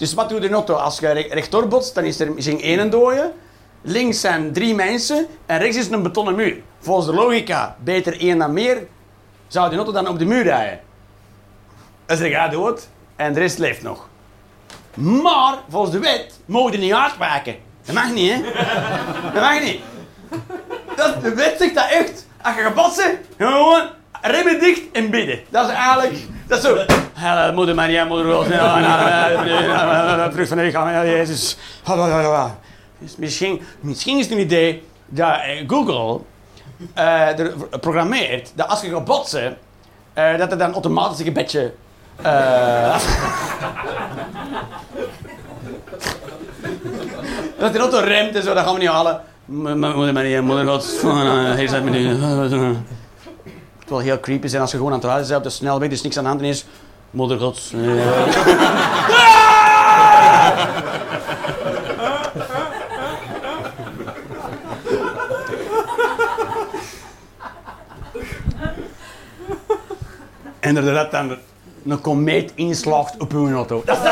Dus 0.00 0.14
wat 0.14 0.28
doet 0.28 0.42
de 0.42 0.48
auto? 0.50 0.74
Als 0.74 0.98
je 0.98 1.08
re- 1.10 1.26
rechtdoor 1.30 1.68
botst, 1.68 1.94
dan 1.94 2.04
is 2.04 2.20
er 2.20 2.32
misschien 2.32 2.60
één 2.60 2.90
dode. 2.90 3.32
Links 3.82 4.20
zijn 4.20 4.52
drie 4.52 4.74
mensen 4.74 5.26
en 5.46 5.58
rechts 5.58 5.76
is 5.76 5.88
een 5.90 6.02
betonnen 6.02 6.34
muur. 6.34 6.62
Volgens 6.78 7.06
de 7.06 7.12
logica, 7.14 7.76
beter 7.80 8.20
één 8.20 8.38
dan 8.38 8.52
meer, 8.52 8.86
zou 9.48 9.70
de 9.70 9.76
auto 9.76 9.92
dan 9.92 10.08
op 10.08 10.18
de 10.18 10.24
muur 10.24 10.42
rijden. 10.42 10.80
Is 12.06 12.20
er 12.20 12.30
gaat 12.30 12.50
dood 12.52 12.88
en 13.16 13.32
de 13.32 13.40
rest 13.40 13.58
leeft 13.58 13.82
nog. 13.82 14.08
Maar 14.94 15.54
volgens 15.68 15.92
de 15.92 15.98
wet 15.98 16.40
mogen 16.44 16.70
die 16.70 16.80
niet 16.80 16.92
uitwijken. 16.92 17.56
Dat 17.84 17.94
mag 17.94 18.12
niet, 18.12 18.32
hè? 18.32 18.42
Dat 19.32 19.42
mag 19.42 19.62
niet. 19.62 19.80
Dat, 20.96 21.22
de 21.22 21.34
wet 21.34 21.54
zegt 21.58 21.74
dat 21.74 21.88
echt. 21.90 22.26
Als 22.42 22.54
je 22.54 22.60
gaat 22.62 22.74
botsen, 22.74 23.18
gewoon 23.38 23.82
remmen 24.22 24.60
dicht 24.60 24.80
en 24.92 25.10
bidden. 25.10 25.40
Dat 25.48 25.68
is 25.68 25.74
eigenlijk... 25.74 26.18
Dat 26.50 26.58
is 26.58 26.64
zo... 26.64 26.76
Moeder 27.54 27.74
Maria, 27.74 28.04
Moeder 28.04 28.32
God, 28.34 28.46
vrucht 30.32 30.48
van 30.48 30.56
de 30.56 30.62
lichaam, 30.62 30.88
Jezus. 31.06 31.56
Dus 32.98 33.16
misschien, 33.16 33.62
misschien 33.80 34.18
is 34.18 34.24
het 34.24 34.34
een 34.34 34.40
idee 34.40 34.82
dat 35.06 35.28
eh, 35.28 35.64
Google 35.66 36.20
eh, 36.94 37.38
er 37.38 37.52
programmeert 37.80 38.52
dat 38.54 38.68
als 38.68 38.80
je 38.80 38.90
gaat 38.90 39.04
botsen, 39.04 39.56
eh, 40.12 40.38
dat 40.38 40.52
er 40.52 40.58
dan 40.58 40.72
automatisch 40.72 41.18
een 41.18 41.24
gebedje... 41.24 41.72
eh, 42.22 42.98
Dat 47.58 47.72
de 47.72 47.78
auto 47.78 47.98
remt 47.98 48.34
en 48.34 48.42
zo, 48.42 48.54
dat 48.54 48.64
gaan 48.64 48.72
we 48.74 48.80
niet 48.80 48.88
halen. 48.88 49.20
Moeder 49.44 50.12
Maria, 50.12 50.42
moeder 50.42 50.66
God, 50.66 50.84
hier 51.56 51.68
zijn 51.68 51.84
we 51.84 51.90
nu. 51.90 52.76
Wil 53.90 53.98
heel 53.98 54.20
creepy 54.20 54.46
zijn 54.46 54.62
als 54.62 54.70
je 54.70 54.76
gewoon 54.76 54.92
aan 54.92 54.98
het 54.98 55.06
rijden 55.06 55.26
bent 55.26 55.38
op 55.38 55.44
de 55.44 55.50
snelweg, 55.50 55.88
dus 55.88 56.02
niks 56.02 56.16
aan 56.16 56.22
de 56.22 56.28
hand 56.28 56.42
is. 56.42 56.64
Moeder 57.10 57.38
God. 57.38 57.72
eh. 57.74 58.26
En 70.60 70.76
er 70.76 70.94
dat 70.94 71.10
dan 71.10 71.36
een 71.86 72.00
komeet 72.00 72.52
inslaagt 72.54 73.16
op 73.18 73.32
uw 73.32 73.54
auto. 73.54 73.82
Dat 73.84 73.96
is 73.96 74.02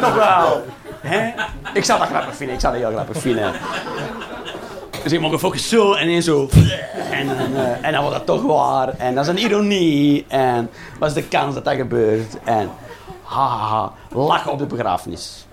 toch 0.00 0.14
wel. 0.14 0.64
Hè? 1.00 1.32
Ik 1.74 1.84
zou 1.84 1.98
dat 1.98 2.08
grappig 2.08 2.36
vinden, 2.36 2.54
ik 2.54 2.60
zou 2.60 2.72
dat 2.72 2.82
heel 2.82 2.92
grappig 2.92 3.20
vinden. 3.20 3.52
Dus 5.04 5.12
ik 5.12 5.20
mag 5.20 5.30
gefocust 5.30 5.68
zo 5.68 5.92
en 5.92 6.12
dan 6.12 6.22
zo. 6.22 6.48
En, 7.10 7.26
dan, 7.26 7.56
eh, 7.56 7.84
en 7.84 7.92
dan 7.92 8.02
wordt 8.02 8.16
dat 8.16 8.26
toch 8.26 8.42
waar. 8.42 8.88
En 8.88 9.14
dat 9.14 9.24
is 9.24 9.30
een 9.30 9.38
ironie. 9.38 10.24
En 10.28 10.70
wat 10.98 11.08
is 11.08 11.14
de 11.14 11.28
kans 11.28 11.54
dat 11.54 11.64
dat 11.64 11.74
gebeurt? 11.74 12.36
En 12.44 12.70
ha, 13.22 13.48
ha, 13.48 13.66
ha, 13.68 13.92
lachen 14.08 14.52
op 14.52 14.58
de 14.58 14.66
begrafenis. 14.66 15.46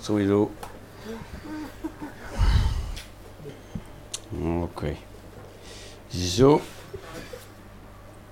Sowieso. 0.00 0.50
Oké. 4.62 4.96
Zo. 6.08 6.60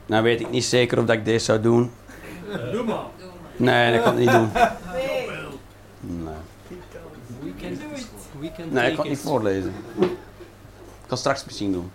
Nou 0.06 0.22
weet 0.22 0.40
ik 0.40 0.50
niet 0.50 0.64
zeker 0.64 0.98
of 0.98 1.04
dat 1.04 1.16
ik 1.16 1.24
deze 1.24 1.44
zou 1.44 1.61
doen. 1.61 1.92
Doe 2.72 2.82
maar. 2.82 3.04
Nee, 3.56 3.92
dat 3.92 4.02
kan 4.02 4.12
ik 4.12 4.18
niet 4.18 4.30
doen. 4.30 4.50
Nee. 6.00 6.32
Nee 8.40 8.51
ik 8.90 8.96
kan 8.96 9.05
het 9.05 9.09
niet 9.09 9.18
voorlezen. 9.18 9.74
Ik 10.01 10.09
kan 11.07 11.18
straks 11.18 11.44
misschien 11.44 11.72
doen. 11.72 11.90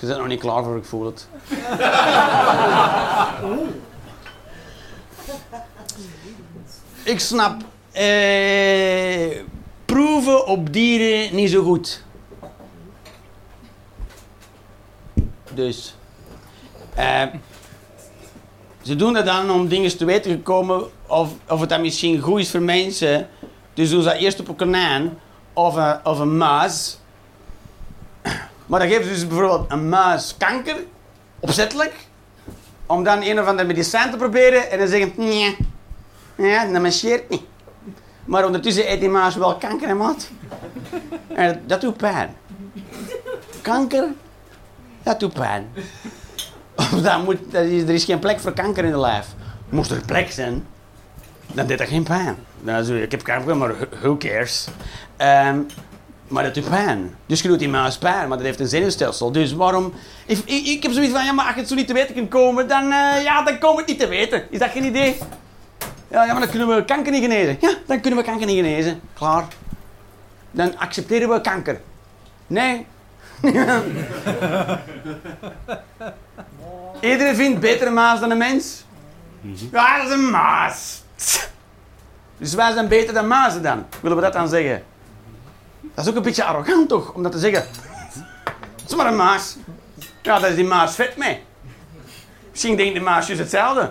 Je 0.00 0.06
bent 0.06 0.18
nog 0.18 0.28
niet 0.28 0.40
klaar 0.40 0.64
voor, 0.64 0.76
ik 0.76 0.84
voel 0.84 1.06
het. 1.06 1.28
Ik 7.04 7.20
snap 7.20 7.62
eh, 7.92 9.36
proeven 9.84 10.46
op 10.46 10.72
dieren 10.72 11.34
niet 11.34 11.50
zo 11.50 11.62
goed. 11.62 12.02
Dus. 15.54 15.96
eh, 16.94 17.22
ze 18.82 18.96
doen 18.96 19.12
dat 19.12 19.24
dan 19.26 19.50
om 19.50 19.68
dingen 19.68 19.96
te 19.96 20.04
weten 20.04 20.30
te 20.30 20.38
komen 20.38 20.84
of, 21.06 21.30
of 21.48 21.60
het 21.60 21.68
dan 21.68 21.80
misschien 21.80 22.20
goed 22.20 22.40
is 22.40 22.50
voor 22.50 22.62
mensen. 22.62 23.28
Dus 23.76 23.90
doen 23.90 24.02
ze 24.02 24.16
eerst 24.16 24.40
op 24.40 24.48
een 24.48 24.56
konijn 24.56 25.18
of 25.52 25.74
een, 25.74 26.04
of 26.04 26.18
een. 26.18 26.36
Maar 28.66 28.80
dan 28.80 28.88
geven 28.88 29.04
ze 29.04 29.10
dus 29.10 29.26
bijvoorbeeld 29.26 29.70
een 29.70 29.88
muis 29.88 30.34
kanker, 30.38 30.76
opzettelijk, 31.40 31.94
om 32.86 33.04
dan 33.04 33.22
een 33.22 33.40
of 33.40 33.46
ander 33.46 33.66
medicijn 33.66 34.10
te 34.10 34.16
proberen 34.16 34.70
en 34.70 34.78
dan 34.78 34.88
zeggen 34.88 35.12
nee, 35.16 35.56
ja, 36.36 36.66
dat 36.72 36.82
marcheert 36.82 37.28
niet. 37.28 37.42
Maar 38.24 38.44
ondertussen 38.44 38.90
eet 38.90 39.00
die 39.00 39.08
muis 39.08 39.34
wel 39.34 39.56
kanker 39.56 39.88
en 39.88 39.96
wat. 39.96 40.30
En 41.34 41.62
dat 41.66 41.80
doet 41.80 41.96
pijn. 41.96 42.36
Kanker, 43.62 44.08
dat 45.02 45.20
doet 45.20 45.32
pijn. 45.32 45.72
Dat 47.02 47.24
moet, 47.24 47.54
is, 47.54 47.82
er 47.82 47.90
is 47.90 48.04
geen 48.04 48.18
plek 48.18 48.40
voor 48.40 48.52
kanker 48.52 48.84
in 48.84 48.90
de 48.90 48.98
lijf. 48.98 49.26
Moest 49.68 49.90
er 49.90 50.04
plek 50.06 50.30
zijn, 50.30 50.66
dan 51.52 51.66
deed 51.66 51.78
dat 51.78 51.88
geen 51.88 52.04
pijn. 52.04 52.36
Dan 52.60 52.84
zo, 52.84 52.94
ik 52.94 53.10
heb 53.10 53.22
kanker, 53.22 53.56
maar 53.56 53.74
who 54.00 54.16
cares? 54.16 54.68
Ehm, 55.16 55.58
maar 56.28 56.42
dat 56.42 56.54
doet 56.54 56.68
pijn. 56.68 57.14
Dus 57.26 57.42
je 57.42 57.48
doet 57.48 57.58
die 57.58 57.68
muis 57.68 57.98
pijn, 57.98 58.28
maar 58.28 58.36
dat 58.36 58.46
heeft 58.46 58.60
een 58.60 58.68
zenuwstelsel. 58.68 59.32
Dus 59.32 59.52
waarom... 59.52 59.92
Ik, 60.26 60.38
ik, 60.44 60.66
ik 60.66 60.82
heb 60.82 60.92
zoiets 60.92 61.12
van, 61.12 61.24
ja, 61.24 61.32
maar 61.32 61.44
als 61.44 61.54
je 61.54 61.60
het 61.60 61.68
zo 61.68 61.74
niet 61.74 61.86
te 61.86 61.92
weten 61.92 62.14
kunt 62.14 62.30
komen, 62.30 62.68
dan, 62.68 62.84
uh, 62.84 63.22
ja, 63.22 63.42
dan 63.42 63.58
komen 63.58 63.76
we 63.76 63.82
het 63.82 63.90
niet 63.90 64.00
te 64.00 64.08
weten. 64.08 64.44
Is 64.50 64.58
dat 64.58 64.70
geen 64.70 64.84
idee? 64.84 65.16
Ja, 66.08 66.24
ja, 66.24 66.32
maar 66.32 66.40
dan 66.40 66.50
kunnen 66.50 66.68
we 66.68 66.84
kanker 66.84 67.12
niet 67.12 67.22
genezen. 67.22 67.56
Ja, 67.60 67.70
dan 67.86 68.00
kunnen 68.00 68.18
we 68.18 68.24
kanker 68.24 68.46
niet 68.46 68.56
genezen. 68.56 69.00
Klaar. 69.14 69.44
Dan 70.50 70.78
accepteren 70.78 71.28
we 71.28 71.40
kanker. 71.40 71.80
Nee. 72.46 72.86
Iedereen 77.00 77.34
vindt 77.34 77.60
betere 77.60 77.90
maas 77.90 78.20
dan 78.20 78.30
een 78.30 78.38
mens. 78.38 78.84
Ja, 79.72 79.96
dat 79.96 80.06
is 80.06 80.12
een 80.12 80.30
maas. 80.30 81.02
Dus 82.38 82.54
wij 82.54 82.72
zijn 82.72 82.88
beter 82.88 83.14
dan 83.14 83.26
mazen 83.26 83.62
dan. 83.62 83.86
Willen 84.00 84.16
we 84.16 84.22
dat 84.22 84.32
dan 84.32 84.48
zeggen? 84.48 84.82
Dat 85.94 86.04
is 86.04 86.10
ook 86.10 86.16
een 86.16 86.22
beetje 86.22 86.44
arrogant 86.44 86.88
toch, 86.88 87.12
om 87.12 87.22
dat 87.22 87.32
te 87.32 87.38
zeggen. 87.38 87.66
Het 88.82 88.90
is 88.90 88.94
maar 88.94 89.06
een 89.06 89.16
maas. 89.16 89.56
Ja, 90.22 90.38
daar 90.38 90.50
is 90.50 90.56
die 90.56 90.64
maas 90.64 90.94
vet 90.94 91.16
mee. 91.16 91.44
Misschien 92.50 92.76
denkt 92.76 92.94
de 92.94 93.00
maasjes 93.00 93.38
hetzelfde. 93.38 93.90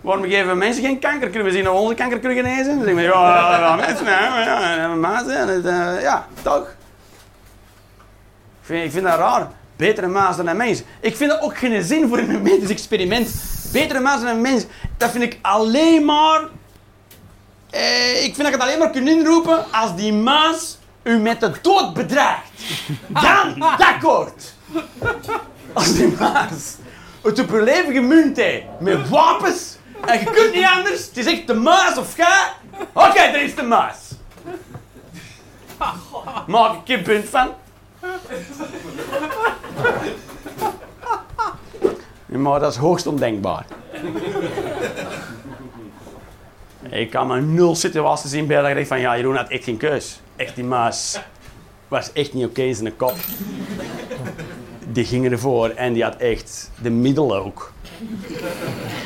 Waarom 0.00 0.24
geven 0.24 0.48
we 0.48 0.54
mensen 0.54 0.82
geen 0.84 0.98
kanker? 0.98 1.28
Kunnen 1.28 1.48
we 1.48 1.52
zien 1.52 1.64
we 1.64 1.70
onze 1.70 1.94
kanker 1.94 2.18
kunnen 2.18 2.38
genezen? 2.44 2.78
Dan 2.84 2.94
we, 2.94 3.00
ja, 3.02 3.58
ja, 3.58 3.76
mensen, 3.76 4.06
ja, 4.06 4.74
ja, 4.76 4.94
maas, 4.94 5.26
ja, 5.26 5.98
ja, 6.00 6.26
toch? 6.42 6.66
Ik 8.60 8.70
vind, 8.70 8.84
ik 8.84 8.90
vind 8.90 9.04
dat 9.04 9.18
raar. 9.18 9.48
Betere 9.76 10.06
maas 10.06 10.36
dan 10.36 10.46
een 10.46 10.56
mens. 10.56 10.82
Ik 11.00 11.16
vind 11.16 11.30
dat 11.30 11.40
ook 11.40 11.56
geen 11.56 11.82
zin 11.82 12.08
voor 12.08 12.18
een 12.18 12.42
medisch 12.42 12.70
experiment. 12.70 13.34
Betere 13.72 14.00
maas 14.00 14.20
dan 14.20 14.30
een 14.30 14.40
mens. 14.40 14.64
Dat 14.96 15.10
vind 15.10 15.24
ik 15.24 15.38
alleen 15.42 16.04
maar... 16.04 16.40
Eh, 17.74 18.24
ik 18.24 18.34
vind 18.34 18.36
dat 18.36 18.46
je 18.46 18.52
het 18.52 18.62
alleen 18.62 18.78
maar 18.78 18.90
kunt 18.90 19.08
inroepen 19.08 19.72
als 19.72 19.96
die 19.96 20.12
maas 20.12 20.78
u 21.02 21.18
met 21.18 21.40
de 21.40 21.52
dood 21.62 21.94
bedreigt. 21.94 22.50
Dan, 23.08 23.62
akkoord. 23.62 24.54
Als 25.72 25.94
die 25.94 26.14
maas 26.18 26.76
het 27.22 27.38
op 27.38 27.50
je 27.50 27.62
leven 27.62 27.92
gemunt 27.92 28.36
heeft 28.36 28.64
met 28.80 29.08
wapens 29.08 29.76
en 30.06 30.18
je 30.18 30.24
kunt 30.24 30.54
niet 30.54 30.66
anders. 30.76 31.06
Het 31.06 31.16
is 31.16 31.26
echt 31.26 31.46
de 31.46 31.54
maas 31.54 31.98
of 31.98 32.14
ga. 32.14 32.54
Oké, 32.92 33.08
okay, 33.08 33.34
er 33.34 33.42
is 33.42 33.54
de 33.54 33.62
maas. 33.62 33.96
Maak 36.46 36.88
ik 36.88 36.96
een 36.96 37.02
punt 37.02 37.28
van. 37.28 37.48
Maar 42.26 42.60
dat 42.60 42.72
is 42.72 42.78
hoogst 42.78 43.06
ondenkbaar. 43.06 43.64
Ik 46.94 47.10
kan 47.10 47.26
me 47.26 47.40
nul 47.40 47.74
situaties 47.74 48.30
zien 48.30 48.46
bij 48.46 48.62
dat 48.62 48.76
ik 48.76 48.86
van 48.86 49.00
ja, 49.00 49.16
Jeroen 49.16 49.36
had 49.36 49.48
echt 49.48 49.64
geen 49.64 49.76
keus. 49.76 50.20
Echt 50.36 50.54
die 50.54 50.64
maas 50.64 51.18
was 51.88 52.12
echt 52.12 52.32
niet 52.32 52.46
oké 52.46 52.62
in 52.62 52.74
zijn 52.74 52.96
kop. 52.96 53.14
Die 54.92 55.04
ging 55.04 55.30
ervoor 55.30 55.68
en 55.68 55.92
die 55.92 56.02
had 56.02 56.16
echt 56.16 56.70
de 56.82 56.90
middelen 56.90 57.44
ook. 57.44 57.72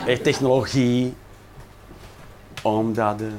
Echt 0.06 0.22
technologie. 0.22 1.14
Omdat 2.62 3.18
de... 3.18 3.30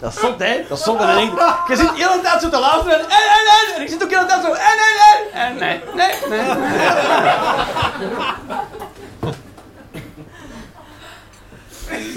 Dat 0.00 0.14
zot, 0.14 0.38
hè? 0.38 0.64
Dat 0.68 0.78
is 0.78 0.84
zot. 0.84 1.00
En 1.00 1.18
ik, 1.18 1.30
je 1.68 1.76
zit 1.76 1.88
de 1.88 1.94
hele 1.94 2.20
tijd 2.22 2.40
zo 2.42 2.48
te 2.48 2.58
luisteren. 2.58 2.98
En, 2.98 3.04
en, 3.06 3.74
en. 3.76 3.82
Ik 3.82 3.88
zit 3.88 4.02
ook 4.02 4.08
de 4.08 4.14
hele 4.14 4.26
tijd 4.28 4.42
zo. 4.42 4.52
En, 4.52 4.58
en, 4.58 4.96
en. 5.10 5.18
En 5.42 5.56
nee, 5.58 5.80
nee, 5.94 6.10
nee. 6.28 6.40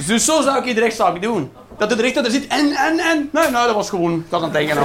Dus 0.07 0.25
zo 0.25 0.41
zou 0.41 0.57
ik 0.57 0.63
die 0.63 0.79
rechtszaak 0.79 1.21
doen. 1.21 1.51
Dat 1.77 1.89
de 1.89 1.95
rechter 1.95 2.25
er 2.25 2.31
zit 2.31 2.47
en, 2.47 2.71
en, 2.71 2.99
en. 2.99 3.29
Nee, 3.31 3.49
nou, 3.49 3.65
dat 3.65 3.75
was 3.75 3.89
gewoon. 3.89 4.25
Was 4.29 4.41
aan 4.41 4.49
het 4.49 4.53
denken 4.53 4.77
en 4.77 4.83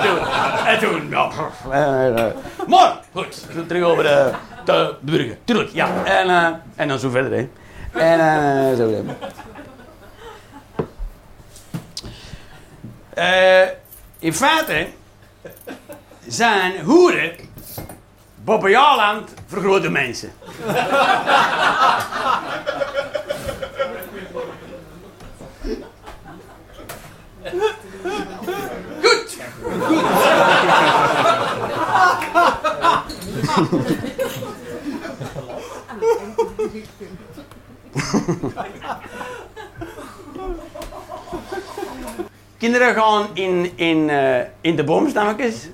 toen, 0.00 0.18
en 0.66 0.78
toen, 0.78 1.08
ja. 1.10 1.30
Maar, 2.66 2.96
goed. 3.12 3.44
Terug 3.66 3.82
over 3.82 4.02
de, 4.02 4.30
de 4.64 4.94
burger. 5.00 5.38
Tuurlijk, 5.44 5.70
ja. 5.72 5.88
En, 6.04 6.26
uh, 6.26 6.46
en 6.76 6.88
dan 6.88 6.98
zo 6.98 7.10
verder, 7.10 7.32
hè. 7.32 7.48
En 8.00 8.18
uh, 8.18 8.76
zo 8.76 8.88
verder. 8.88 9.14
Uh, 13.18 13.68
in 14.18 14.34
feite 14.34 14.88
zijn 16.26 16.80
hoeren 16.80 17.32
Bobbejaarland 18.34 19.30
voor 19.46 19.60
grote 19.60 19.90
mensen. 19.90 20.32
Goed. 29.02 29.36
Goed. 33.52 33.72
Kinderen 42.64 42.94
gaan 42.94 43.28
in, 43.32 43.72
in, 43.74 44.08
uh, 44.08 44.38
in 44.60 44.76
de 44.76 44.84
boomstammetjes. 44.84 45.54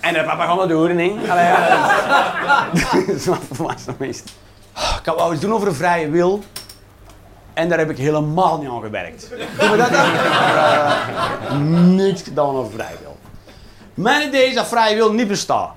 en 0.00 0.14
de 0.14 0.24
papa 0.24 0.46
gaat 0.46 0.56
naar 0.56 0.68
de 0.68 0.74
hoeren, 0.74 0.98
hè. 0.98 1.30
Allee, 1.30 1.44
ja. 1.44 2.68
Dat 2.72 3.08
is 3.16 3.26
volwassen 3.52 3.94
meest. 3.98 4.32
Ik 4.74 5.00
had 5.04 5.16
wel 5.16 5.32
iets 5.32 5.40
doen 5.40 5.52
over 5.52 5.74
vrije 5.74 6.10
wil. 6.10 6.42
En 7.52 7.68
daar 7.68 7.78
heb 7.78 7.90
ik 7.90 7.96
helemaal 7.96 8.58
niet 8.58 8.70
aan 8.70 8.80
gewerkt. 8.80 9.28
Doen 9.58 9.70
we 9.70 9.76
dat 9.76 9.90
dan? 9.90 10.12
Uh, 10.14 11.58
niks 12.04 12.22
gedaan 12.22 12.54
over 12.54 12.72
vrije 12.72 12.96
wil. 13.00 13.16
Mijn 13.94 14.28
idee 14.28 14.48
is 14.48 14.54
dat 14.54 14.68
vrije 14.68 14.94
wil 14.94 15.12
niet 15.12 15.28
bestaat. 15.28 15.70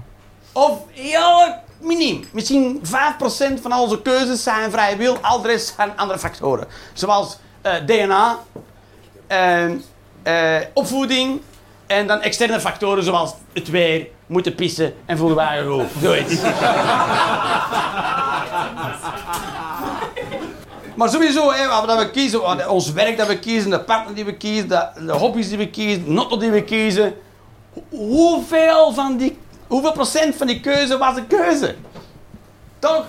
Of 0.52 0.80
heel 0.92 1.56
miniem. 1.80 2.28
Misschien 2.32 2.82
5% 2.84 3.62
van 3.62 3.74
onze 3.74 4.02
keuzes 4.02 4.44
zijn 4.44 4.72
vrije 4.72 4.96
wil. 4.96 5.18
Al 5.22 5.42
de 5.42 5.48
rest 5.48 5.74
zijn 5.76 5.98
andere 5.98 6.20
factoren. 6.20 6.68
Zoals 6.94 7.38
uh, 7.66 7.74
DNA, 7.86 8.40
uh, 10.28 10.62
opvoeding 10.74 11.42
en 11.88 12.08
dan 12.08 12.22
externe 12.22 12.60
factoren 12.60 13.04
zoals 13.04 13.34
het 13.54 13.70
weer, 13.70 14.08
moeten 14.28 14.56
pissen 14.56 14.94
en 15.06 15.18
voelen 15.18 15.36
wij 15.36 15.64
goed. 15.66 15.86
Zoiets. 16.02 16.42
maar 20.96 21.10
sowieso, 21.10 21.52
hè, 21.52 21.68
wat 21.68 21.98
we 21.98 22.10
kiezen, 22.12 22.70
ons 22.70 22.92
werk 22.92 23.18
dat 23.18 23.28
we 23.28 23.40
kiezen, 23.40 23.70
de 23.70 23.80
partner 23.80 24.16
die 24.16 24.26
we 24.26 24.38
kiezen, 24.38 24.68
de, 24.68 24.88
de 25.06 25.12
hobby's 25.12 25.50
die 25.50 25.58
we 25.58 25.70
kiezen, 25.70 26.04
de 26.04 26.12
notto 26.12 26.38
die 26.38 26.52
we 26.52 26.64
kiezen. 26.64 27.14
Hoeveel, 27.90 28.94
van 28.94 29.18
die, 29.18 29.38
hoeveel 29.68 29.92
procent 29.92 30.36
van 30.36 30.48
die 30.48 30.60
keuze 30.60 30.98
was 30.98 31.18
een 31.18 31.28
keuze? 31.28 31.76
Toch? 32.80 33.06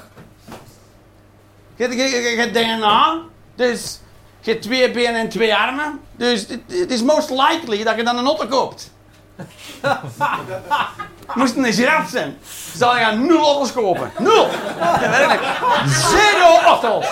Je 1.77 1.85
hebt 2.37 2.55
DNA, 2.55 3.21
dus 3.55 4.01
je 4.46 4.52
hebt 4.52 4.64
twee 4.64 4.90
benen 4.90 5.14
en 5.14 5.28
twee 5.28 5.54
armen. 5.54 6.00
Dus 6.16 6.46
het 6.66 6.90
is 6.90 7.02
most 7.02 7.30
likely 7.30 7.85
dat 7.85 7.96
je 7.96 8.04
dan 8.04 8.18
een 8.18 8.26
otter 8.26 8.46
koopt. 8.46 8.90
Moest 11.35 11.56
een 11.56 11.72
giraf 11.72 12.09
zijn, 12.09 12.38
zou 12.76 12.98
je 12.98 13.06
nul 13.06 13.44
otters 13.44 13.72
kopen. 13.72 14.12
Nul! 14.18 14.48
Werkelijk. 15.00 15.42
Zero 15.87 16.72
otters. 16.72 17.09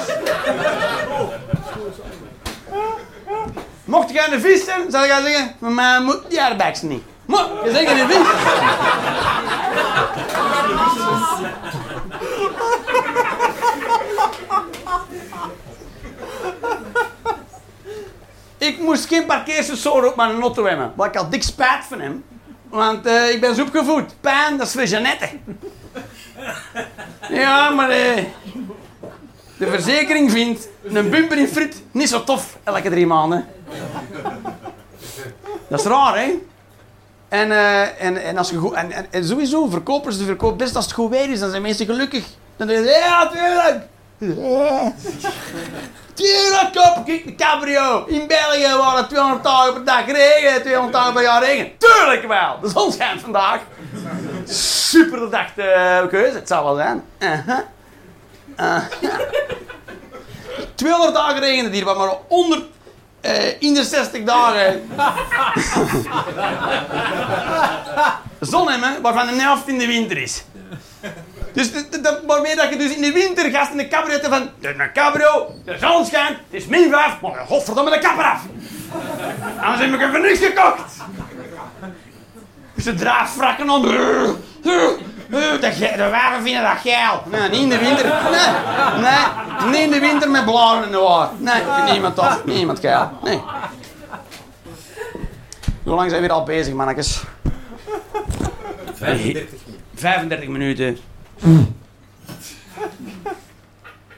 Mocht 3.84 4.10
je 4.10 4.28
een 4.30 4.40
vis 4.40 4.64
zijn, 4.64 4.90
zou 4.90 5.06
je 5.06 5.20
zeggen, 5.24 5.54
maar 5.58 6.02
moet 6.02 6.20
die 6.28 6.42
airbags 6.42 6.82
niet. 6.82 7.02
Maar, 7.24 7.46
je 7.64 7.70
zegt 7.70 7.90
een 7.90 8.08
vis. 8.08 8.16
moest 18.80 19.06
geen 19.06 19.26
parkeersensor 19.26 20.06
op 20.06 20.16
mijn 20.16 20.40
auto 20.40 20.64
hebben. 20.64 20.92
Maar 20.96 21.08
ik 21.08 21.14
had 21.14 21.30
dik 21.30 21.42
spijt 21.42 21.84
van 21.84 22.00
hem. 22.00 22.24
Want 22.68 23.06
eh, 23.06 23.30
ik 23.30 23.40
ben 23.40 23.54
zo 23.54 23.62
opgevoed. 23.62 24.14
Pijn, 24.20 24.56
dat 24.56 24.66
is 24.66 24.72
voor 24.72 24.84
Jeannette. 24.84 25.28
Ja, 27.28 27.70
maar 27.70 27.90
eh, 27.90 28.24
de 29.58 29.66
verzekering 29.66 30.30
vindt 30.30 30.68
een 30.82 31.10
bumper 31.10 31.38
in 31.38 31.48
friet 31.48 31.82
niet 31.90 32.08
zo 32.08 32.24
tof 32.24 32.58
elke 32.64 32.90
drie 32.90 33.06
maanden. 33.06 33.46
Dat 35.68 35.80
is 35.80 35.86
raar, 35.86 36.18
hè? 36.18 36.32
En, 37.28 37.50
eh, 37.50 38.02
en, 38.02 38.22
en, 38.24 38.38
als 38.38 38.50
je 38.50 38.56
goed, 38.56 38.72
en, 38.72 38.92
en, 38.92 39.06
en 39.10 39.24
sowieso, 39.24 39.66
verkopers 39.66 40.18
de 40.18 40.24
verkoop 40.24 40.58
best 40.58 40.76
als 40.76 40.84
het 40.84 40.94
goed 40.94 41.10
weer 41.10 41.30
is, 41.30 41.40
dan 41.40 41.50
zijn 41.50 41.62
mensen 41.62 41.86
gelukkig. 41.86 42.24
Dan 42.56 42.68
zeggen 42.68 42.86
ze, 42.86 42.92
ja, 42.92 43.28
tuurlijk. 43.28 43.86
Tuurlijk, 46.14 46.72
kop, 46.72 47.02
kijk 47.04 47.24
de 47.24 47.34
cabrio. 47.34 48.04
In 48.06 48.26
België 48.26 48.76
waar 48.78 48.96
het 48.96 49.08
200 49.08 49.44
dagen 49.44 49.72
per 49.72 49.84
dag 49.84 50.06
regen, 50.06 50.62
200 50.62 50.92
dagen 50.92 51.12
per 51.12 51.22
jaar 51.22 51.42
regen. 51.42 51.70
Tuurlijk 51.78 52.26
wel, 52.26 52.58
de 52.60 52.68
zon 52.68 52.92
schijnt 52.92 53.20
vandaag. 53.20 53.60
Super 54.44 55.18
verdachte 55.18 55.62
eh, 55.62 56.06
keuze, 56.08 56.36
het 56.36 56.48
zal 56.48 56.64
wel 56.64 56.76
zijn. 56.76 57.04
Uh-huh. 57.18 57.58
Uh-huh. 58.60 58.82
200 60.74 61.14
dagen 61.14 61.40
regenen 61.40 61.72
hier, 61.72 61.84
maar 61.84 62.16
100 62.28 62.64
eh, 63.20 63.60
in 63.62 63.74
de 63.74 63.84
60 63.84 64.24
dagen. 64.24 64.90
Zon 68.40 68.70
hebben, 68.70 69.02
waarvan 69.02 69.26
de 69.26 69.32
helft 69.32 69.68
in 69.68 69.78
de 69.78 69.86
winter 69.86 70.16
is. 70.16 70.44
Dus 71.54 71.72
dat- 72.02 72.20
waarmee 72.26 72.56
dat 72.56 72.68
je 72.70 72.76
dus 72.76 72.94
in 72.94 73.02
de 73.02 73.12
winter 73.12 73.50
gast 73.50 73.70
in 73.70 73.76
de 73.76 73.88
cabrio 73.88 74.12
hebt 74.12 74.26
van... 74.26 74.48
De 74.60 74.90
cabrio, 74.92 75.50
de 75.64 75.76
zon 75.80 76.04
schijnt, 76.06 76.36
het 76.50 76.62
is 76.62 76.66
min 76.66 76.90
5, 76.90 77.20
maar 77.20 77.44
godverdomme 77.46 77.90
de 77.90 77.98
kapper 77.98 78.24
af. 78.24 78.40
Anders 79.60 79.90
heb 79.90 80.00
ik 80.00 80.08
voor 80.10 80.20
niks 80.20 80.38
gekocht. 80.38 80.92
Dus 82.74 82.84
de 82.84 82.94
draadvrakken 82.94 83.70
om. 83.70 83.82
De, 83.82 85.56
de 85.60 86.08
wijven 86.10 86.42
vinden 86.42 86.62
dat 86.62 86.76
geil. 86.82 87.22
Nee, 87.30 87.48
niet 87.48 87.60
in 87.60 87.68
de 87.68 87.78
winter. 87.78 88.04
Nee, 88.06 89.02
nee, 89.02 89.70
niet 89.70 89.80
in 89.80 89.90
de 89.90 90.00
winter 90.08 90.30
met 90.30 90.44
blaren 90.44 90.84
in 90.84 90.90
de 90.92 90.98
waar. 90.98 91.28
Nee, 91.38 91.54
vindt 91.74 91.90
niemand 91.92 92.14
tof. 92.14 92.44
Niemand 92.44 92.78
geil. 92.80 93.10
Nee. 93.22 93.42
Hoe 95.82 95.94
lang 95.94 96.10
zijn 96.10 96.22
we 96.22 96.28
al 96.28 96.42
bezig, 96.44 96.74
mannetjes? 96.74 97.22
35 98.94 99.48
35 99.94 100.48
minuten. 100.48 100.98
Ik 101.44 101.50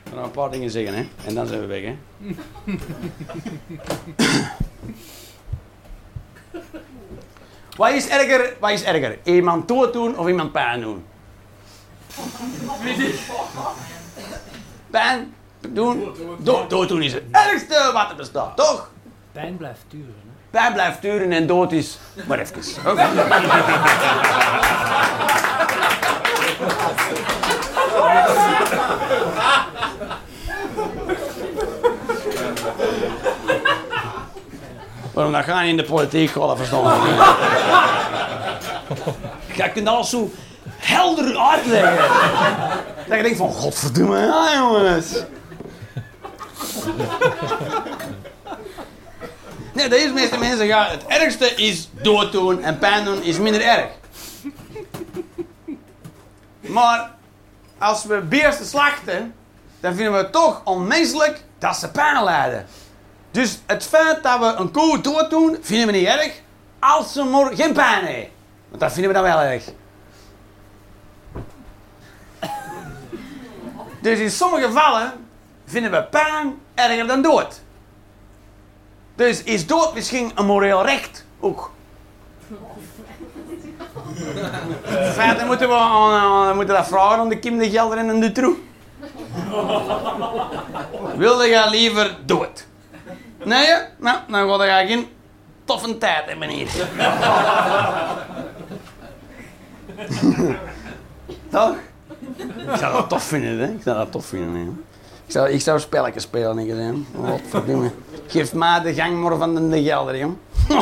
ga 0.08 0.14
nog 0.14 0.24
een 0.24 0.30
paar 0.30 0.50
dingen 0.50 0.70
zeggen, 0.70 0.94
hè. 0.94 1.08
En 1.24 1.34
dan 1.34 1.46
zijn 1.46 1.60
we 1.60 1.66
weg, 1.66 1.82
hè. 1.82 1.96
Wat 7.76 7.90
is 7.90 8.08
erger, 8.08 8.56
wat 8.60 8.70
is 8.70 8.82
erger? 8.82 9.18
Iemand 9.22 9.68
dood 9.68 9.92
doen 9.92 10.18
of 10.18 10.28
iemand 10.28 10.52
pijn 10.52 10.80
doen? 10.80 11.04
Pijn 14.90 15.34
doen? 15.68 16.14
Dood, 16.38 16.70
dood 16.70 16.88
doen 16.88 17.02
is 17.02 17.12
het 17.12 17.22
ergste 17.30 17.90
wat 17.92 18.10
er 18.10 18.16
bestaat, 18.16 18.56
toch? 18.56 18.90
Pijn 19.32 19.56
blijft 19.56 19.84
duren. 19.88 20.14
Hè? 20.24 20.30
Pijn 20.50 20.72
blijft 20.72 21.02
duren 21.02 21.32
en 21.32 21.46
dood 21.46 21.72
is... 21.72 21.98
Maar 22.26 22.38
even. 22.38 22.62
Waarom 35.12 35.32
dat 35.32 35.44
gaan 35.44 35.64
in 35.64 35.76
de 35.76 35.84
politiek 35.84 36.30
gewoon 36.30 36.56
verstaan? 36.56 37.00
Je 39.54 39.70
kunt 39.72 39.88
alles 39.88 40.10
zo 40.10 40.30
helder 40.76 41.38
uitleggen. 41.38 42.08
Dat 43.08 43.16
je 43.16 43.22
denkt 43.22 43.38
van, 43.38 43.52
godverdomme, 43.52 44.18
ja 44.18 44.54
jongens. 44.56 45.06
Nee, 49.72 49.88
de 49.88 50.10
meeste 50.14 50.38
mensen 50.38 50.66
gaan. 50.66 50.86
Het 50.90 51.06
ergste 51.06 51.54
is 51.54 51.88
dooddoen 52.02 52.62
en 52.62 52.78
pijn 52.78 53.04
doen 53.04 53.22
is 53.22 53.38
minder 53.38 53.60
erg. 53.60 53.86
Maar 56.76 57.10
als 57.78 58.04
we 58.04 58.20
beesten 58.20 58.66
slachten, 58.66 59.34
dan 59.80 59.94
vinden 59.94 60.12
we 60.12 60.18
het 60.18 60.32
toch 60.32 60.60
onmenselijk 60.64 61.42
dat 61.58 61.76
ze 61.76 61.90
pijn 61.90 62.24
lijden. 62.24 62.66
Dus 63.30 63.58
het 63.66 63.84
feit 63.84 64.22
dat 64.22 64.38
we 64.38 64.44
een 64.44 64.70
koe 64.70 65.00
dooddoen, 65.00 65.58
vinden 65.60 65.86
we 65.86 65.92
niet 65.92 66.06
erg, 66.06 66.40
als 66.78 67.12
ze 67.12 67.22
maar 67.22 67.54
geen 67.54 67.72
pijn 67.72 68.04
heeft. 68.04 68.30
Want 68.68 68.80
dat 68.80 68.92
vinden 68.92 69.10
we 69.10 69.18
dan 69.18 69.26
wel 69.26 69.40
erg. 69.40 69.64
Dus 74.00 74.18
in 74.18 74.30
sommige 74.30 74.66
gevallen 74.66 75.28
vinden 75.64 75.90
we 75.90 76.02
pijn 76.02 76.60
erger 76.74 77.06
dan 77.06 77.22
dood. 77.22 77.60
Dus 79.14 79.42
is 79.42 79.66
dood 79.66 79.94
misschien 79.94 80.32
een 80.34 80.46
moreel 80.46 80.84
recht 80.84 81.24
ook? 81.40 81.70
In 85.06 85.12
feite 85.12 85.44
moeten 85.44 85.68
we, 85.68 85.74
aan- 85.74 86.12
aan- 86.12 86.48
we 86.48 86.54
moeten 86.54 86.74
dat 86.74 86.86
vragen 86.86 87.18
aan 87.18 87.28
de 87.28 87.38
Kim 87.38 87.58
de 87.58 87.70
Gelder 87.70 87.98
en 87.98 88.20
de 88.20 88.32
Troe. 88.32 88.54
Wilde 91.16 91.46
je 91.46 91.66
liever 91.70 92.16
dood? 92.24 92.66
Nee? 93.44 93.66
hè? 93.66 93.76
Nou, 93.98 94.18
dan 94.28 94.58
ga 94.60 94.78
je 94.78 94.86
geen 94.88 95.08
toffe 95.64 95.98
tijd 95.98 96.24
hebben 96.26 96.48
hier. 96.48 96.68
Toch? 101.50 101.74
Ik 102.38 102.76
zou 102.78 102.92
dat 102.92 103.08
tof 103.08 103.22
vinden, 103.22 103.58
hè? 103.58 103.66
Ik 103.66 103.82
zou 103.82 103.96
dat 103.96 104.12
tof 104.12 104.26
vinden, 104.26 104.54
hè? 104.54 104.62
Ik 105.26 105.32
zou, 105.32 105.48
ik 105.50 105.60
zou 105.60 105.80
spelletjes 105.80 106.22
spelen, 106.22 106.58
ik 106.58 106.74
verdomme. 107.48 107.90
Geef 108.26 108.54
mij 108.54 108.80
de 108.80 108.94
gang 108.94 109.16
maar 109.22 109.36
van 109.36 109.54
de, 109.54 109.68
de 109.68 109.82
gelder, 109.82 110.16
jong. 110.18 110.36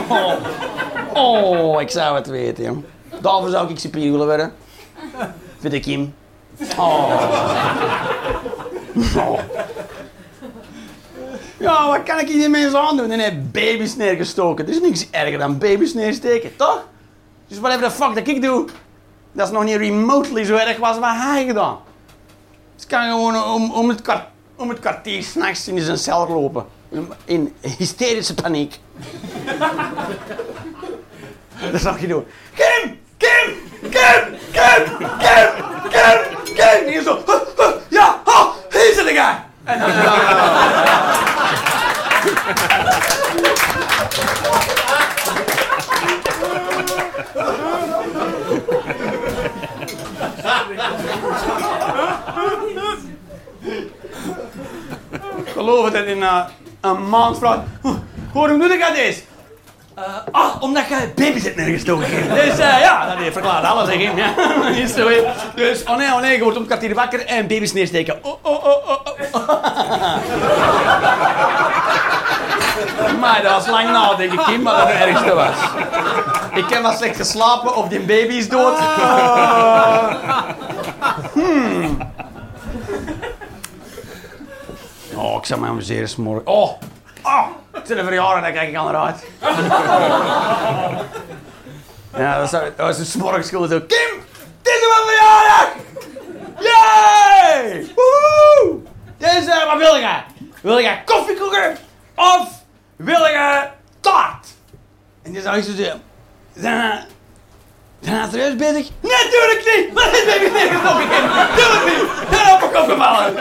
Oh. 0.08 0.32
oh, 1.14 1.80
ik 1.80 1.90
zou 1.90 2.16
het 2.16 2.26
weten, 2.26 2.64
jong. 2.64 2.84
Daarvoor 3.24 3.50
zou 3.50 3.70
ik 3.70 3.78
cipier 3.78 4.10
willen 4.10 4.26
worden. 4.26 4.54
Voor 5.58 5.70
de 5.70 5.80
Kim. 5.80 6.14
Oh. 6.78 7.20
Ja, 11.58 11.88
wat 11.88 12.02
kan 12.02 12.18
ik 12.18 12.28
hier 12.28 12.50
mensen 12.50 12.80
aandoen? 12.80 13.10
En 13.10 13.18
hij 13.18 13.42
baby's 13.42 13.96
neergestoken. 13.96 14.66
Er 14.66 14.72
is 14.72 14.80
niks 14.80 15.10
erger 15.10 15.38
dan 15.38 15.58
baby's 15.58 15.94
neersteken, 15.94 16.56
toch? 16.56 16.86
Dus 17.48 17.58
whatever 17.58 17.88
the 17.88 17.94
fuck 17.94 18.14
dat 18.14 18.28
ik 18.28 18.42
doe, 18.42 18.68
dat 19.32 19.46
is 19.46 19.52
nog 19.52 19.64
niet 19.64 19.76
remotely 19.76 20.44
zo 20.44 20.54
erg 20.54 20.78
was 20.78 20.98
wat 20.98 21.10
hij 21.10 21.46
gedaan. 21.46 21.78
Ik 22.80 22.88
kan 22.88 23.10
gewoon 23.10 23.44
om, 23.44 23.72
om, 23.72 23.88
het, 23.88 24.02
om 24.56 24.68
het 24.68 24.78
kwartier 24.78 25.22
s'nachts 25.22 25.68
in 25.68 25.80
zijn 25.80 25.98
cel 25.98 26.28
lopen. 26.28 26.66
In 27.24 27.54
hysterische 27.60 28.34
paniek. 28.34 28.78
dat 31.72 31.80
zou 31.80 32.00
je 32.00 32.06
doen. 32.06 32.24
Kim! 32.54 33.02
Kim! 33.24 33.48
Kim! 33.90 34.22
Kim! 34.52 34.82
Kim! 35.18 35.48
Kim! 35.90 36.54
Kim! 36.54 36.88
Hier 36.88 37.02
zo. 37.02 37.24
Ja! 37.88 38.20
Hier 38.70 38.94
zit 38.94 39.06
ik 39.06 39.18
aan! 39.18 39.44
En 39.64 39.78
dan... 39.78 39.90
Geloof 55.52 55.92
het 55.92 56.06
in 56.06 56.18
uh, 56.18 56.44
een 56.80 57.08
maand 57.08 57.38
vraagt. 57.38 57.62
Waarom 58.32 58.58
doe 58.58 58.72
ik 58.72 58.80
dat 58.80 58.94
eens? 58.94 59.22
Eh, 59.94 60.02
ah, 60.30 60.62
omdat 60.62 60.88
je 60.88 61.12
baby's 61.14 61.44
hebt 61.44 61.56
neergestoken. 61.56 62.06
Kim. 62.06 62.28
Dus 62.34 62.58
eh, 62.58 62.80
ja, 62.80 63.14
dat 63.14 63.32
verklaart 63.32 63.64
alles, 63.64 63.88
hè. 63.88 63.94
Ja, 63.94 64.34
is 64.82 64.94
zo, 64.94 65.08
hè. 65.08 65.22
Dus, 65.54 65.84
oh 65.84 65.96
nee, 65.96 66.12
oh 66.12 66.20
nee, 66.20 66.36
je 66.36 66.42
wordt 66.42 66.56
om 66.56 66.62
het 66.62 66.72
kwartier 66.72 66.94
wakker 66.94 67.26
en 67.26 67.46
baby's 67.46 67.72
neersteken. 67.72 68.18
Oh, 68.22 68.36
oh, 68.42 68.64
oh, 68.64 68.88
oh, 68.88 68.98
oh. 69.32 69.48
maar 73.20 73.42
dat 73.42 73.52
was 73.52 73.66
lang 73.66 73.90
nadenken, 73.90 74.44
Kim, 74.44 74.62
maar 74.62 74.76
dat 74.76 74.88
het 74.88 75.06
ergste 75.06 75.34
was. 75.34 75.56
Ik 76.54 76.68
heb 76.68 76.82
wel 76.82 76.92
slecht 76.92 77.16
geslapen 77.16 77.76
of 77.76 77.88
die 77.88 78.00
baby 78.00 78.34
is 78.34 78.48
dood. 78.48 78.78
Hmm. 81.32 81.98
Oh, 85.14 85.36
ik 85.36 85.44
zou 85.44 85.60
me 85.60 85.66
amuseren 85.66 86.08
morgen. 86.16 86.46
Oh, 86.46 86.70
is 87.90 87.98
een 87.98 88.04
verjaardag, 88.04 88.42
daar 88.42 88.52
kijk 88.52 88.68
ik 88.68 88.76
aan 88.76 88.88
eruit. 88.88 89.24
ja, 92.16 92.38
dat, 92.38 92.50
zou, 92.50 92.64
dat 92.76 92.86
was 92.86 92.98
een 92.98 93.06
smorgenschool 93.06 93.66
zo. 93.66 93.80
Kim, 93.80 94.22
het 94.62 94.68
is 94.68 94.86
mijn 94.88 95.06
verjaardag! 95.06 95.72
Yay! 96.60 97.86
Woehoe! 97.94 98.80
Dus, 99.18 99.46
eh, 99.46 99.64
wat 99.66 99.78
wil 99.78 99.94
je? 99.94 100.16
Wil 100.62 100.78
je? 100.78 100.96
Of 102.14 102.48
wil 102.96 103.24
je 103.24 103.68
taart. 104.00 104.46
En 105.22 105.32
die 105.32 105.42
zou 105.42 105.56
ik 105.56 105.64
zo 105.64 105.72
zeggen, 105.74 106.02
zijn 108.04 108.16
hij 108.16 108.28
serieus 108.30 108.56
bezig? 108.56 108.88
Natuurlijk 109.00 109.62
niet! 109.76 109.92
Wat 109.94 110.12
is 110.12 110.24
baby 110.24 110.52
neergestoken 110.52 111.08
kind? 111.08 111.30
Tuurlijk 111.56 111.84
niet! 111.84 112.04
Hij 112.28 112.54
op 112.54 112.62
een 112.62 112.70
kop 112.72 112.88
gevallen! 112.90 113.34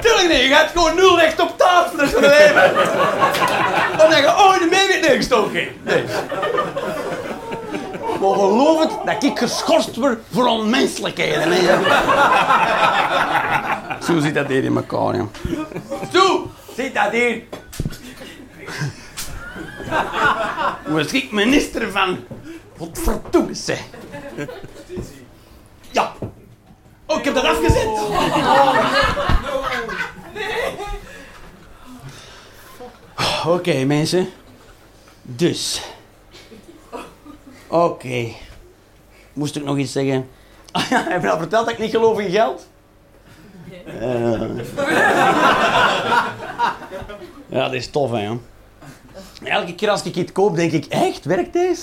Tuurlijk 0.00 0.28
niet! 0.28 0.40
Je 0.40 0.48
gaat 0.48 0.70
gewoon 0.74 0.94
nul 0.94 1.18
recht 1.18 1.40
op 1.40 1.54
van 1.96 2.08
je 2.08 2.20
leven! 2.20 2.72
Dan 3.96 4.10
denk 4.10 4.24
je, 4.24 4.30
oh, 4.30 4.52
de 4.52 4.68
baby 4.70 4.92
heeft 4.92 5.00
neergestoken! 5.08 5.68
Nee. 5.82 6.04
Maar 8.20 8.32
geloof 8.34 8.80
het 8.80 8.90
dat 9.04 9.22
ik 9.22 9.38
geschorst 9.38 9.96
word 9.96 10.18
voor 10.32 10.46
onmenselijkheden. 10.46 11.52
hè. 11.52 11.78
Zo 14.06 14.18
zit 14.20 14.34
dat 14.34 14.46
hier 14.46 14.64
in 14.64 14.76
elkaar, 14.76 15.14
ja. 15.16 15.26
Zo 16.12 16.50
zit 16.76 16.94
dat 16.94 17.10
hier. 17.10 17.42
Was 20.86 21.12
ik 21.12 21.32
minister 21.32 21.90
van... 21.90 22.18
Wat 22.76 22.88
verdomme 22.92 23.54
zeg. 23.54 23.82
Ja. 25.90 26.12
Oh, 27.06 27.18
ik 27.18 27.24
heb 27.24 27.34
dat 27.34 27.44
afgezet. 27.44 27.88
Oké, 33.46 33.84
mensen. 33.84 34.28
Dus. 35.22 35.82
Oké. 37.66 38.28
Moest 39.32 39.56
ik 39.56 39.64
nog 39.64 39.78
iets 39.78 39.92
zeggen? 39.92 40.28
Ah 40.72 40.88
ja, 40.90 41.04
heb 41.08 41.22
je 41.22 41.30
al 41.30 41.38
verteld 41.38 41.64
dat 41.64 41.74
ik 41.74 41.80
niet 41.80 41.90
geloof 41.90 42.18
in 42.18 42.30
geld? 42.30 42.68
Eh. 43.86 44.40
ja, 47.54 47.64
dat 47.64 47.72
is 47.72 47.90
tof, 47.90 48.10
hè. 48.10 48.38
Elke 49.44 49.74
keer 49.74 49.90
als 49.90 50.02
ik 50.02 50.16
iets 50.16 50.32
koop, 50.32 50.56
denk 50.56 50.72
ik, 50.72 50.84
echt, 50.84 51.24
werkt 51.24 51.52
deze? 51.52 51.82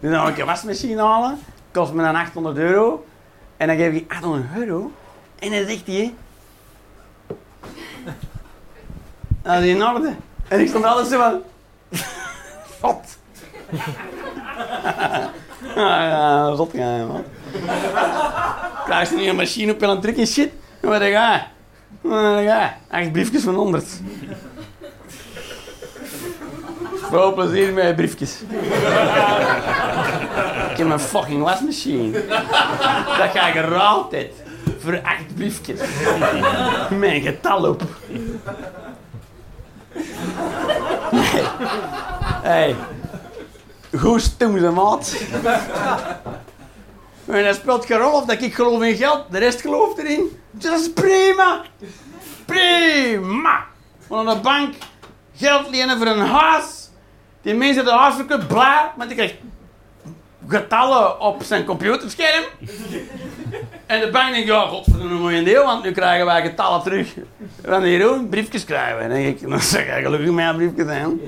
Dus 0.00 0.10
dan 0.10 0.20
ga 0.20 0.28
ik 0.28 0.38
een 0.38 0.46
wasmachine 0.46 1.02
halen, 1.02 1.38
kost 1.72 1.92
me 1.92 2.02
dan 2.02 2.14
800 2.14 2.56
euro. 2.56 3.06
En 3.56 3.66
dan 3.66 3.76
geef 3.76 3.92
ik 3.92 4.12
800 4.12 4.44
euro. 4.56 4.92
En 5.38 5.50
dan 5.50 5.66
zegt 5.66 5.86
hij, 5.86 6.14
dat 9.42 9.62
is 9.62 9.68
in 9.68 9.86
orde. 9.86 10.14
En 10.48 10.60
ik 10.60 10.68
stond 10.68 10.84
altijd 10.84 11.06
zo 11.06 11.18
van, 11.18 11.42
wat? 12.80 13.18
ja, 15.74 16.06
ja, 16.06 16.56
gaan, 16.72 17.06
man. 17.06 17.24
Krijg 18.84 19.10
je 19.10 19.16
niet 19.16 19.28
een 19.28 19.36
machine 19.36 19.72
op 19.72 19.80
je 19.80 19.86
aan 19.86 19.92
het 19.92 20.02
drukken, 20.02 20.26
shit? 20.26 20.50
Waar 20.80 21.00
ga 21.00 21.06
je? 21.06 21.40
Waar 22.00 22.44
ga 22.44 22.60
je? 22.60 22.70
Acht 22.90 23.12
briefjes 23.12 23.42
van 23.42 23.54
100. 23.54 24.00
Veel 27.10 27.32
plezier 27.32 27.72
met 27.72 27.86
je 27.86 27.94
briefjes. 27.94 28.40
Ik 30.70 30.76
heb 30.76 30.90
een 30.90 31.00
fucking 31.00 31.42
wasmachine. 31.42 32.26
Dat 33.18 33.30
ga 33.34 33.48
ik 33.48 33.54
er 33.54 33.74
altijd. 33.74 34.32
Voor 34.78 35.00
acht 35.02 35.34
briefjes. 35.34 35.80
Mijn 36.90 37.20
getal 37.20 37.68
op. 37.68 37.82
Hey. 41.10 41.44
hey. 42.42 42.76
Goed 43.98 44.22
stoem 44.22 44.58
ze, 44.58 44.70
maat. 44.70 45.16
En 47.26 47.44
dat 47.44 47.54
speelt 47.54 47.86
geen 47.86 47.98
rol 47.98 48.12
of 48.12 48.24
dat 48.24 48.42
ik 48.42 48.54
geloof 48.54 48.82
in 48.82 48.96
geld. 48.96 49.24
De 49.30 49.38
rest 49.38 49.60
gelooft 49.60 49.98
erin. 49.98 50.40
Dat 50.50 50.80
is 50.80 50.92
prima. 50.92 51.62
Prima. 52.44 53.64
Want 54.06 54.28
aan 54.28 54.34
de 54.34 54.40
bank 54.40 54.74
geld 55.36 55.70
lenen 55.70 55.98
voor 55.98 56.06
een 56.06 56.26
huis. 56.26 56.85
Die 57.46 57.54
mensen 57.54 57.84
de 57.84 57.90
huis 57.90 58.14
verkoopt, 58.14 58.46
blij, 58.46 58.90
want 58.96 59.08
die 59.08 59.18
krijgt 59.18 59.34
getallen 60.48 61.20
op 61.20 61.42
zijn 61.42 61.64
computerscherm. 61.64 62.44
En 63.86 64.00
de 64.00 64.10
bank 64.10 64.32
denkt, 64.32 64.48
ja, 64.48 64.60
godverdomme, 64.60 65.14
een 65.14 65.20
mooi 65.20 65.44
deel, 65.44 65.64
want 65.64 65.82
nu 65.84 65.92
krijgen 65.92 66.26
wij 66.26 66.42
getallen 66.42 66.82
terug. 66.82 67.14
Van 67.64 67.90
Jeroen, 67.90 68.28
briefjes 68.28 68.64
krijgen 68.64 69.08
dan 69.08 69.18
ik, 69.18 69.48
dan 69.48 69.60
zeg 69.60 69.96
ik, 69.96 70.04
gelukkig 70.04 70.30
mijn 70.30 70.56
briefjes 70.56 70.86
zijn. 70.86 71.20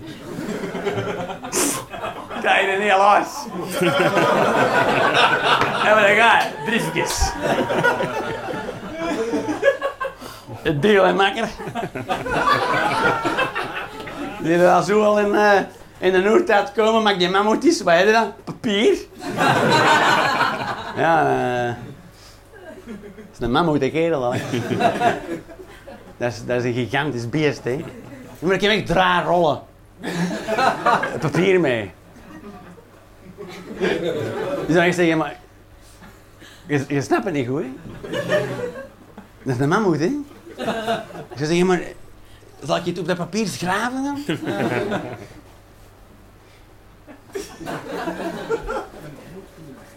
Krijg 2.40 2.66
je 2.66 2.74
een 2.74 2.80
heel 2.80 3.00
huis. 3.00 3.28
en 5.84 5.94
wat 5.94 6.04
ga 6.04 6.38
je? 6.38 6.48
Briefjes. 6.64 7.30
Het 10.62 10.82
deel 10.82 11.04
en 11.04 11.16
makker. 11.16 11.48
Er 14.44 14.70
al 14.70 14.82
zo 14.82 15.02
al 15.02 15.18
in, 15.18 15.34
eh, 15.34 15.60
in 15.98 16.12
de 16.12 16.18
Noordtijd 16.18 16.72
komen, 16.72 17.02
maak 17.02 17.18
die 17.18 17.28
mammoetjes. 17.28 17.82
Wat 17.82 17.94
heb 17.94 18.06
je 18.06 18.12
dan? 18.12 18.32
Papier. 18.44 18.96
ja, 20.96 21.68
eh 21.68 21.74
dat 23.38 23.48
is 23.48 23.54
een 23.54 23.64
mammoet, 23.64 23.82
een 23.82 23.90
kerel 23.90 24.24
al. 24.24 24.32
dat, 26.16 26.32
is, 26.32 26.44
dat 26.46 26.56
is 26.56 26.64
een 26.64 26.72
gigantisch 26.72 27.28
beest, 27.28 27.64
hè. 27.64 27.84
Maar 28.38 28.54
ik 28.54 28.60
heb 28.60 28.70
echt 28.70 28.86
drie 28.86 29.22
rollen. 29.24 29.60
Papier 31.20 31.60
mee. 31.60 31.90
Dus 34.66 34.74
dan 34.74 34.84
ik 34.84 34.92
zeggen, 34.92 35.18
maar... 35.18 35.36
Je, 36.66 36.84
je 36.88 37.00
snapt 37.00 37.24
het 37.24 37.34
niet 37.34 37.48
goed, 37.48 37.62
hè? 37.62 37.70
Dat 39.42 39.54
is 39.54 39.60
een 39.60 39.68
mammoet, 39.68 39.98
hè? 39.98 40.10
Ik 41.34 41.46
zeg, 41.46 41.62
maar... 41.62 41.80
Zal 42.64 42.76
ik 42.76 42.84
het 42.84 42.98
op 42.98 43.06
dat 43.06 43.16
papier 43.16 43.46
schrijven 43.46 44.02
dan? 44.02 44.38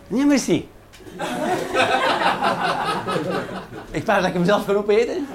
Nee, 0.08 0.26
merci. 0.26 0.70
Ik 3.92 4.04
vraag 4.04 4.20
dat 4.20 4.28
ik 4.28 4.34
hem 4.34 4.46
zelf 4.46 4.66
kan 4.66 4.76
opeten. 4.76 5.28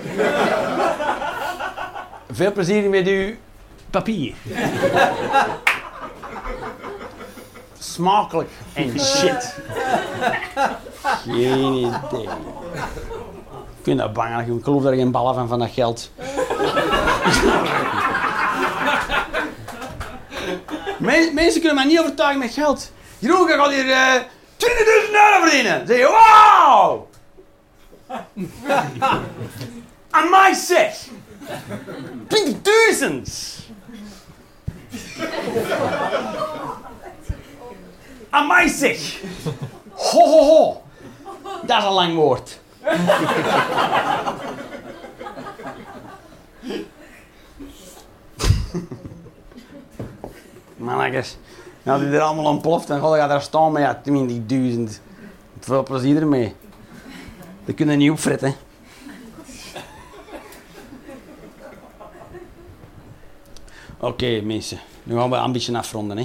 Veel 2.30 2.53
plezier 2.53 2.90
met 2.90 3.07
uw 3.07 3.34
papier. 3.90 4.34
Smakelijk 7.78 8.51
en 8.72 9.01
shit. 9.01 9.59
Geen 11.03 11.74
idee. 11.74 12.28
Ik 13.78 13.82
vind 13.82 13.99
dat 13.99 14.12
bang. 14.12 14.47
Ik 14.47 14.64
geloof 14.64 14.84
er 14.84 14.94
geen 14.94 15.11
ballen 15.11 15.34
van, 15.34 15.49
van 15.49 15.59
dat 15.59 15.70
geld. 15.70 16.11
Men- 20.99 21.34
mensen 21.34 21.61
kunnen 21.61 21.74
mij 21.74 21.84
niet 21.84 21.99
overtuigen 21.99 22.38
met 22.38 22.53
geld. 22.53 22.92
Jeroen, 23.18 23.49
je 23.49 23.55
gaat 23.55 23.70
hier 23.70 23.90
eh 23.90 24.14
20.000 24.57 25.12
euro 25.12 25.40
verdienen. 25.40 25.78
Dan 25.78 25.86
zeg 25.86 25.97
je, 25.97 26.09
wauw! 26.09 27.09
Aan 30.11 30.30
mij 30.30 30.55
zeg! 30.55 30.97
20.000! 32.28 33.22
Aan 38.30 38.47
mij 38.47 38.68
zeg! 38.68 39.20
Ho, 39.90 40.20
ho, 40.20 40.44
ho! 40.44 40.82
Dat 41.62 41.78
is 41.78 41.84
een 41.84 41.92
lang 41.92 42.14
woord. 42.14 42.59
Mannetjes. 50.77 51.37
Nou, 51.83 52.01
die 52.05 52.14
er 52.14 52.20
allemaal 52.20 52.45
ontploft 52.53 52.91
en 52.91 53.01
god, 53.01 53.16
gaat 53.16 53.29
daar 53.29 53.43
staan 53.43 53.72
met 53.72 53.83
ja, 53.83 54.01
20.000. 54.09 54.81
Veel 55.61 55.83
plezier 55.83 56.16
ermee. 56.20 56.55
Dat 57.64 57.74
kunnen 57.74 57.99
niet 57.99 58.11
opfretten. 58.11 58.55
Oké, 64.01 64.41
mensen. 64.41 64.79
Nu 65.03 65.16
gaan 65.16 65.31
we 65.31 65.37
een 65.37 65.53
beetje 65.53 65.79
afronden, 65.79 66.16
hè. 66.16 66.22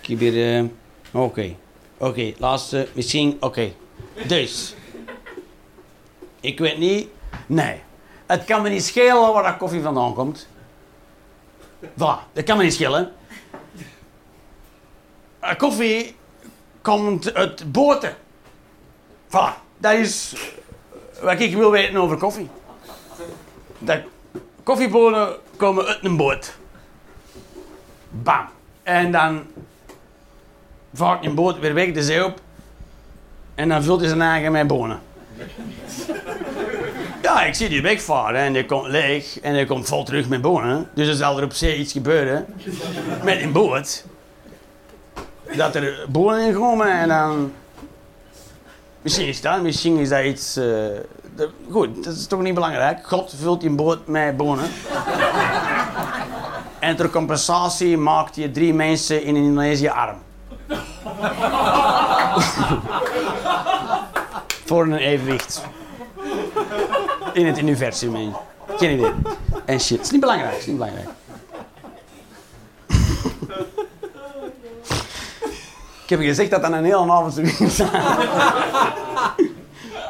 Ik 0.00 0.06
heb 0.08 0.18
hier... 0.18 0.56
eh, 0.58 0.64
Oké. 1.22 1.54
Oké, 1.98 2.32
laatste. 2.38 2.88
Misschien... 2.92 3.36
Oké. 3.40 3.72
Dus. 4.26 4.74
Ik 6.40 6.58
weet 6.58 6.78
niet... 6.78 7.08
Nee. 7.46 7.80
Het 8.26 8.44
kan 8.44 8.62
me 8.62 8.68
niet 8.68 8.84
schelen 8.84 9.32
waar 9.32 9.42
dat 9.42 9.56
koffie 9.56 9.82
vandaan 9.82 10.14
komt. 10.14 10.46
Voilà. 11.84 12.32
Dat 12.32 12.44
kan 12.44 12.56
me 12.56 12.62
niet 12.62 12.74
schelen. 12.74 13.12
Eh, 15.40 15.56
koffie 15.56 16.16
komt 16.82 17.34
uit 17.34 17.72
boten. 17.72 18.14
Voilà. 19.28 19.64
Dat 19.78 19.92
is 19.92 20.34
wat 21.20 21.40
ik 21.40 21.54
wil 21.56 21.70
weten 21.70 21.96
over 21.96 22.16
koffie. 22.16 22.48
Dat 23.78 24.00
koffiebonen 24.62 25.36
komen 25.56 25.86
uit 25.86 26.04
een 26.04 26.16
boot. 26.16 26.56
Bam. 28.10 28.46
En 28.82 29.12
dan 29.12 29.42
vaart 30.94 31.24
een 31.24 31.34
boot 31.34 31.58
weer 31.58 31.74
weg 31.74 31.92
de 31.92 32.02
zee 32.02 32.24
op. 32.24 32.40
En 33.54 33.68
dan 33.68 33.82
vult 33.82 34.00
hij 34.00 34.08
zijn 34.08 34.22
eigen 34.22 34.52
met 34.52 34.66
bonen. 34.66 35.00
Ja, 37.22 37.44
ik 37.44 37.54
zie 37.54 37.68
die 37.68 37.82
wegvaren 37.82 38.40
en 38.40 38.52
die 38.52 38.64
komt 38.64 38.86
leeg 38.86 39.40
en 39.40 39.54
die 39.54 39.66
komt 39.66 39.88
vol 39.88 40.04
terug 40.04 40.28
met 40.28 40.40
bonen. 40.40 40.90
Dus 40.94 41.08
er 41.08 41.14
zal 41.14 41.38
er 41.38 41.44
op 41.44 41.52
zee 41.52 41.76
iets 41.76 41.92
gebeuren 41.92 42.46
met 43.22 43.40
een 43.42 43.52
boot. 43.52 44.04
Dat 45.56 45.74
er 45.74 46.06
bonen 46.08 46.46
in 46.46 46.54
komen 46.54 46.90
en 46.90 47.08
dan... 47.08 47.52
Misschien 49.02 49.26
is 49.26 49.40
dat, 49.40 49.62
misschien 49.62 49.96
is 49.96 50.08
dat 50.08 50.24
iets... 50.24 50.56
eh, 50.56 50.66
goed, 51.70 52.04
dat 52.04 52.14
is 52.14 52.26
toch 52.26 52.40
niet 52.40 52.54
belangrijk. 52.54 53.06
God 53.06 53.34
vult 53.40 53.60
die 53.60 53.70
boot 53.70 54.06
met 54.06 54.36
bonen. 54.36 54.70
en 56.78 56.96
ter 56.96 57.10
compensatie 57.10 57.98
maakt 57.98 58.36
je 58.36 58.50
drie 58.50 58.74
mensen 58.74 59.22
in 59.22 59.36
Indonesië 59.36 59.88
arm. 59.88 60.16
Voor 64.66 64.82
een 64.82 64.96
evenwicht. 64.96 65.62
In 67.32 67.46
het 67.46 67.58
universum. 67.58 68.34
Geen 68.76 68.98
idee. 68.98 69.12
En 69.64 69.80
shit. 69.80 69.96
Het 69.96 70.06
is 70.06 70.12
niet 70.12 70.20
belangrijk. 70.20 70.52
Het 70.52 70.60
is 70.60 70.66
niet 70.66 70.76
belangrijk. 70.76 71.08
Ik 76.06 76.12
heb 76.12 76.20
je 76.20 76.26
gezegd 76.26 76.50
dat 76.50 76.62
dat 76.62 76.72
een 76.72 76.84
hele 76.84 77.12
avond 77.12 77.34
zou 77.34 77.46
ging 77.46 77.70
zijn. 77.70 77.90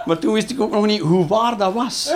maar 0.07 0.19
toen 0.19 0.33
wist 0.33 0.51
ik 0.51 0.61
ook 0.61 0.71
nog 0.71 0.87
niet 0.87 1.01
hoe 1.01 1.27
waar 1.27 1.57
dat 1.57 1.73
was. 1.73 2.13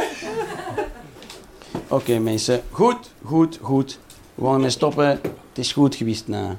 Oké 1.88 2.18
mensen. 2.18 2.62
Goed, 2.70 3.10
goed, 3.24 3.58
goed. 3.62 3.98
We 4.34 4.44
gaan 4.44 4.54
ermee 4.54 4.70
stoppen. 4.70 5.06
Het 5.06 5.22
is 5.54 5.72
goed 5.72 5.94
geweest. 5.94 6.28
Nou. 6.28 6.56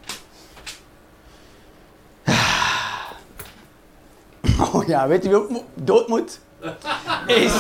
Oh 4.74 4.88
ja, 4.88 5.08
weet 5.08 5.24
je 5.24 5.30
wie 5.30 5.38
ook 5.38 5.64
dood 5.74 6.08
moet? 6.08 6.40
Is, 7.28 7.54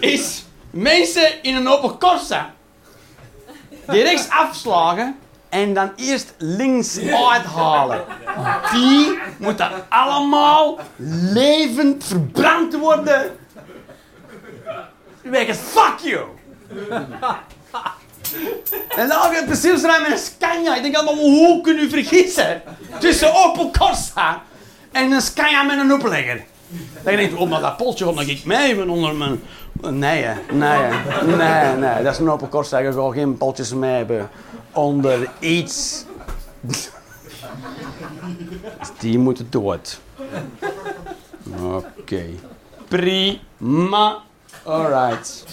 is 0.00 0.44
mensen 0.70 1.42
in 1.42 1.54
een 1.54 1.68
open 1.68 1.98
Corsa. 1.98 2.54
Die 3.86 4.02
rechts 4.02 4.28
afslagen 4.28 5.18
en 5.54 5.74
dan 5.74 5.92
eerst 5.96 6.34
links 6.38 6.98
uithalen. 7.32 8.04
Die 8.72 9.18
moeten 9.38 9.68
allemaal 9.88 10.78
levend 11.32 12.04
verbrand 12.04 12.76
worden. 12.76 13.36
Wegens 15.22 15.58
fuck 15.58 15.98
you. 16.02 16.24
En 18.96 19.08
dan 19.08 19.20
gaat 19.20 19.36
het 19.36 19.46
precies 19.46 19.82
rijden 19.82 20.02
met 20.02 20.10
een 20.10 20.18
Scania. 20.18 20.76
Ik 20.76 20.82
denk 20.82 20.96
allemaal, 20.96 21.14
hoe 21.14 21.60
kun 21.60 21.76
je 21.76 21.88
vergissen 21.88 22.62
tussen 22.98 23.34
Opel 23.34 23.70
Corsa 23.78 24.42
en 24.92 25.12
een 25.12 25.20
Scania 25.20 25.62
met 25.62 25.78
een 25.78 25.92
openlegger? 25.92 26.44
Dan 27.02 27.16
denk 27.16 27.30
je, 27.30 27.38
oh, 27.38 27.50
maar 27.50 27.60
dat 27.60 27.76
poltje 27.76 28.14
wat 28.14 28.26
ik 28.26 28.44
mee 28.44 28.66
hebben 28.66 28.88
onder 28.88 29.14
mijn... 29.14 29.42
Nee, 29.80 30.26
nee, 30.50 30.78
nee, 31.36 31.76
nee. 31.76 32.02
Dat 32.02 32.12
is 32.12 32.18
een 32.18 32.30
Opel 32.30 32.48
Corsa. 32.48 32.78
Je 32.78 32.92
gaat 32.92 33.12
geen 33.12 33.36
poltjes 33.36 33.74
mee 33.74 33.96
hebben 33.96 34.30
onder 34.74 35.30
iets. 35.38 36.04
Die 38.98 39.18
moeten 39.18 39.46
dood. 39.50 40.00
Oké. 41.62 42.24
Prima. 42.88 44.22
Alright. 44.62 45.44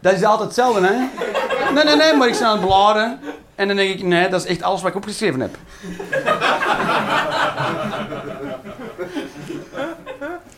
Dat 0.00 0.12
is 0.12 0.24
altijd 0.24 0.46
hetzelfde, 0.46 0.86
hè? 0.86 1.08
Nee, 1.72 1.84
nee, 1.84 1.96
nee, 1.96 2.16
maar 2.16 2.28
ik 2.28 2.34
sta 2.34 2.46
aan 2.46 2.56
het 2.58 2.66
bladeren. 2.66 3.20
En 3.54 3.68
dan 3.68 3.76
denk 3.76 3.98
ik, 3.98 4.02
nee, 4.02 4.28
dat 4.28 4.44
is 4.44 4.46
echt 4.46 4.62
alles 4.62 4.80
wat 4.80 4.90
ik 4.90 4.96
opgeschreven 4.96 5.40
heb. 5.40 5.56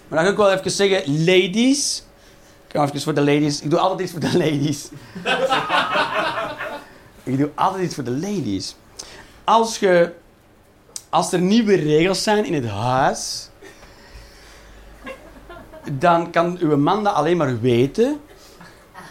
Maar 0.09 0.19
dan 0.19 0.25
ga 0.25 0.31
ik 0.31 0.37
wel 0.37 0.53
even 0.53 0.71
zeggen, 0.71 1.25
ladies. 1.25 2.06
Voor 2.77 3.15
de 3.15 3.21
ladies. 3.21 3.61
Ik 3.61 3.71
doe 3.71 3.79
altijd 3.79 4.01
iets 4.01 4.11
voor 4.11 4.21
de 4.21 4.39
ladies. 4.39 4.89
ik 7.33 7.39
doe 7.39 7.51
altijd 7.55 7.85
iets 7.85 7.95
voor 7.95 8.05
de 8.05 8.11
ladies. 8.11 8.75
Als, 9.45 9.79
je, 9.79 10.13
als 11.09 11.33
er 11.33 11.41
nieuwe 11.41 11.75
regels 11.75 12.23
zijn 12.23 12.45
in 12.45 12.55
het 12.55 12.69
huis, 12.69 13.49
dan 15.93 16.31
kan 16.31 16.59
uw 16.61 16.77
man 16.77 17.05
dat 17.05 17.15
alleen 17.15 17.37
maar 17.37 17.61
weten 17.61 18.21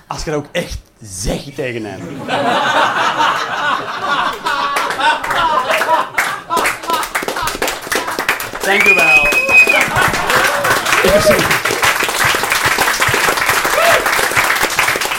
als 0.07 0.23
je 0.23 0.31
dat 0.31 0.39
ook 0.39 0.49
echt 0.51 0.79
zegt 1.01 1.55
tegen 1.55 1.85
hem. 1.85 2.01
Dank 8.61 8.83
u 8.83 8.93
wel. 8.93 9.27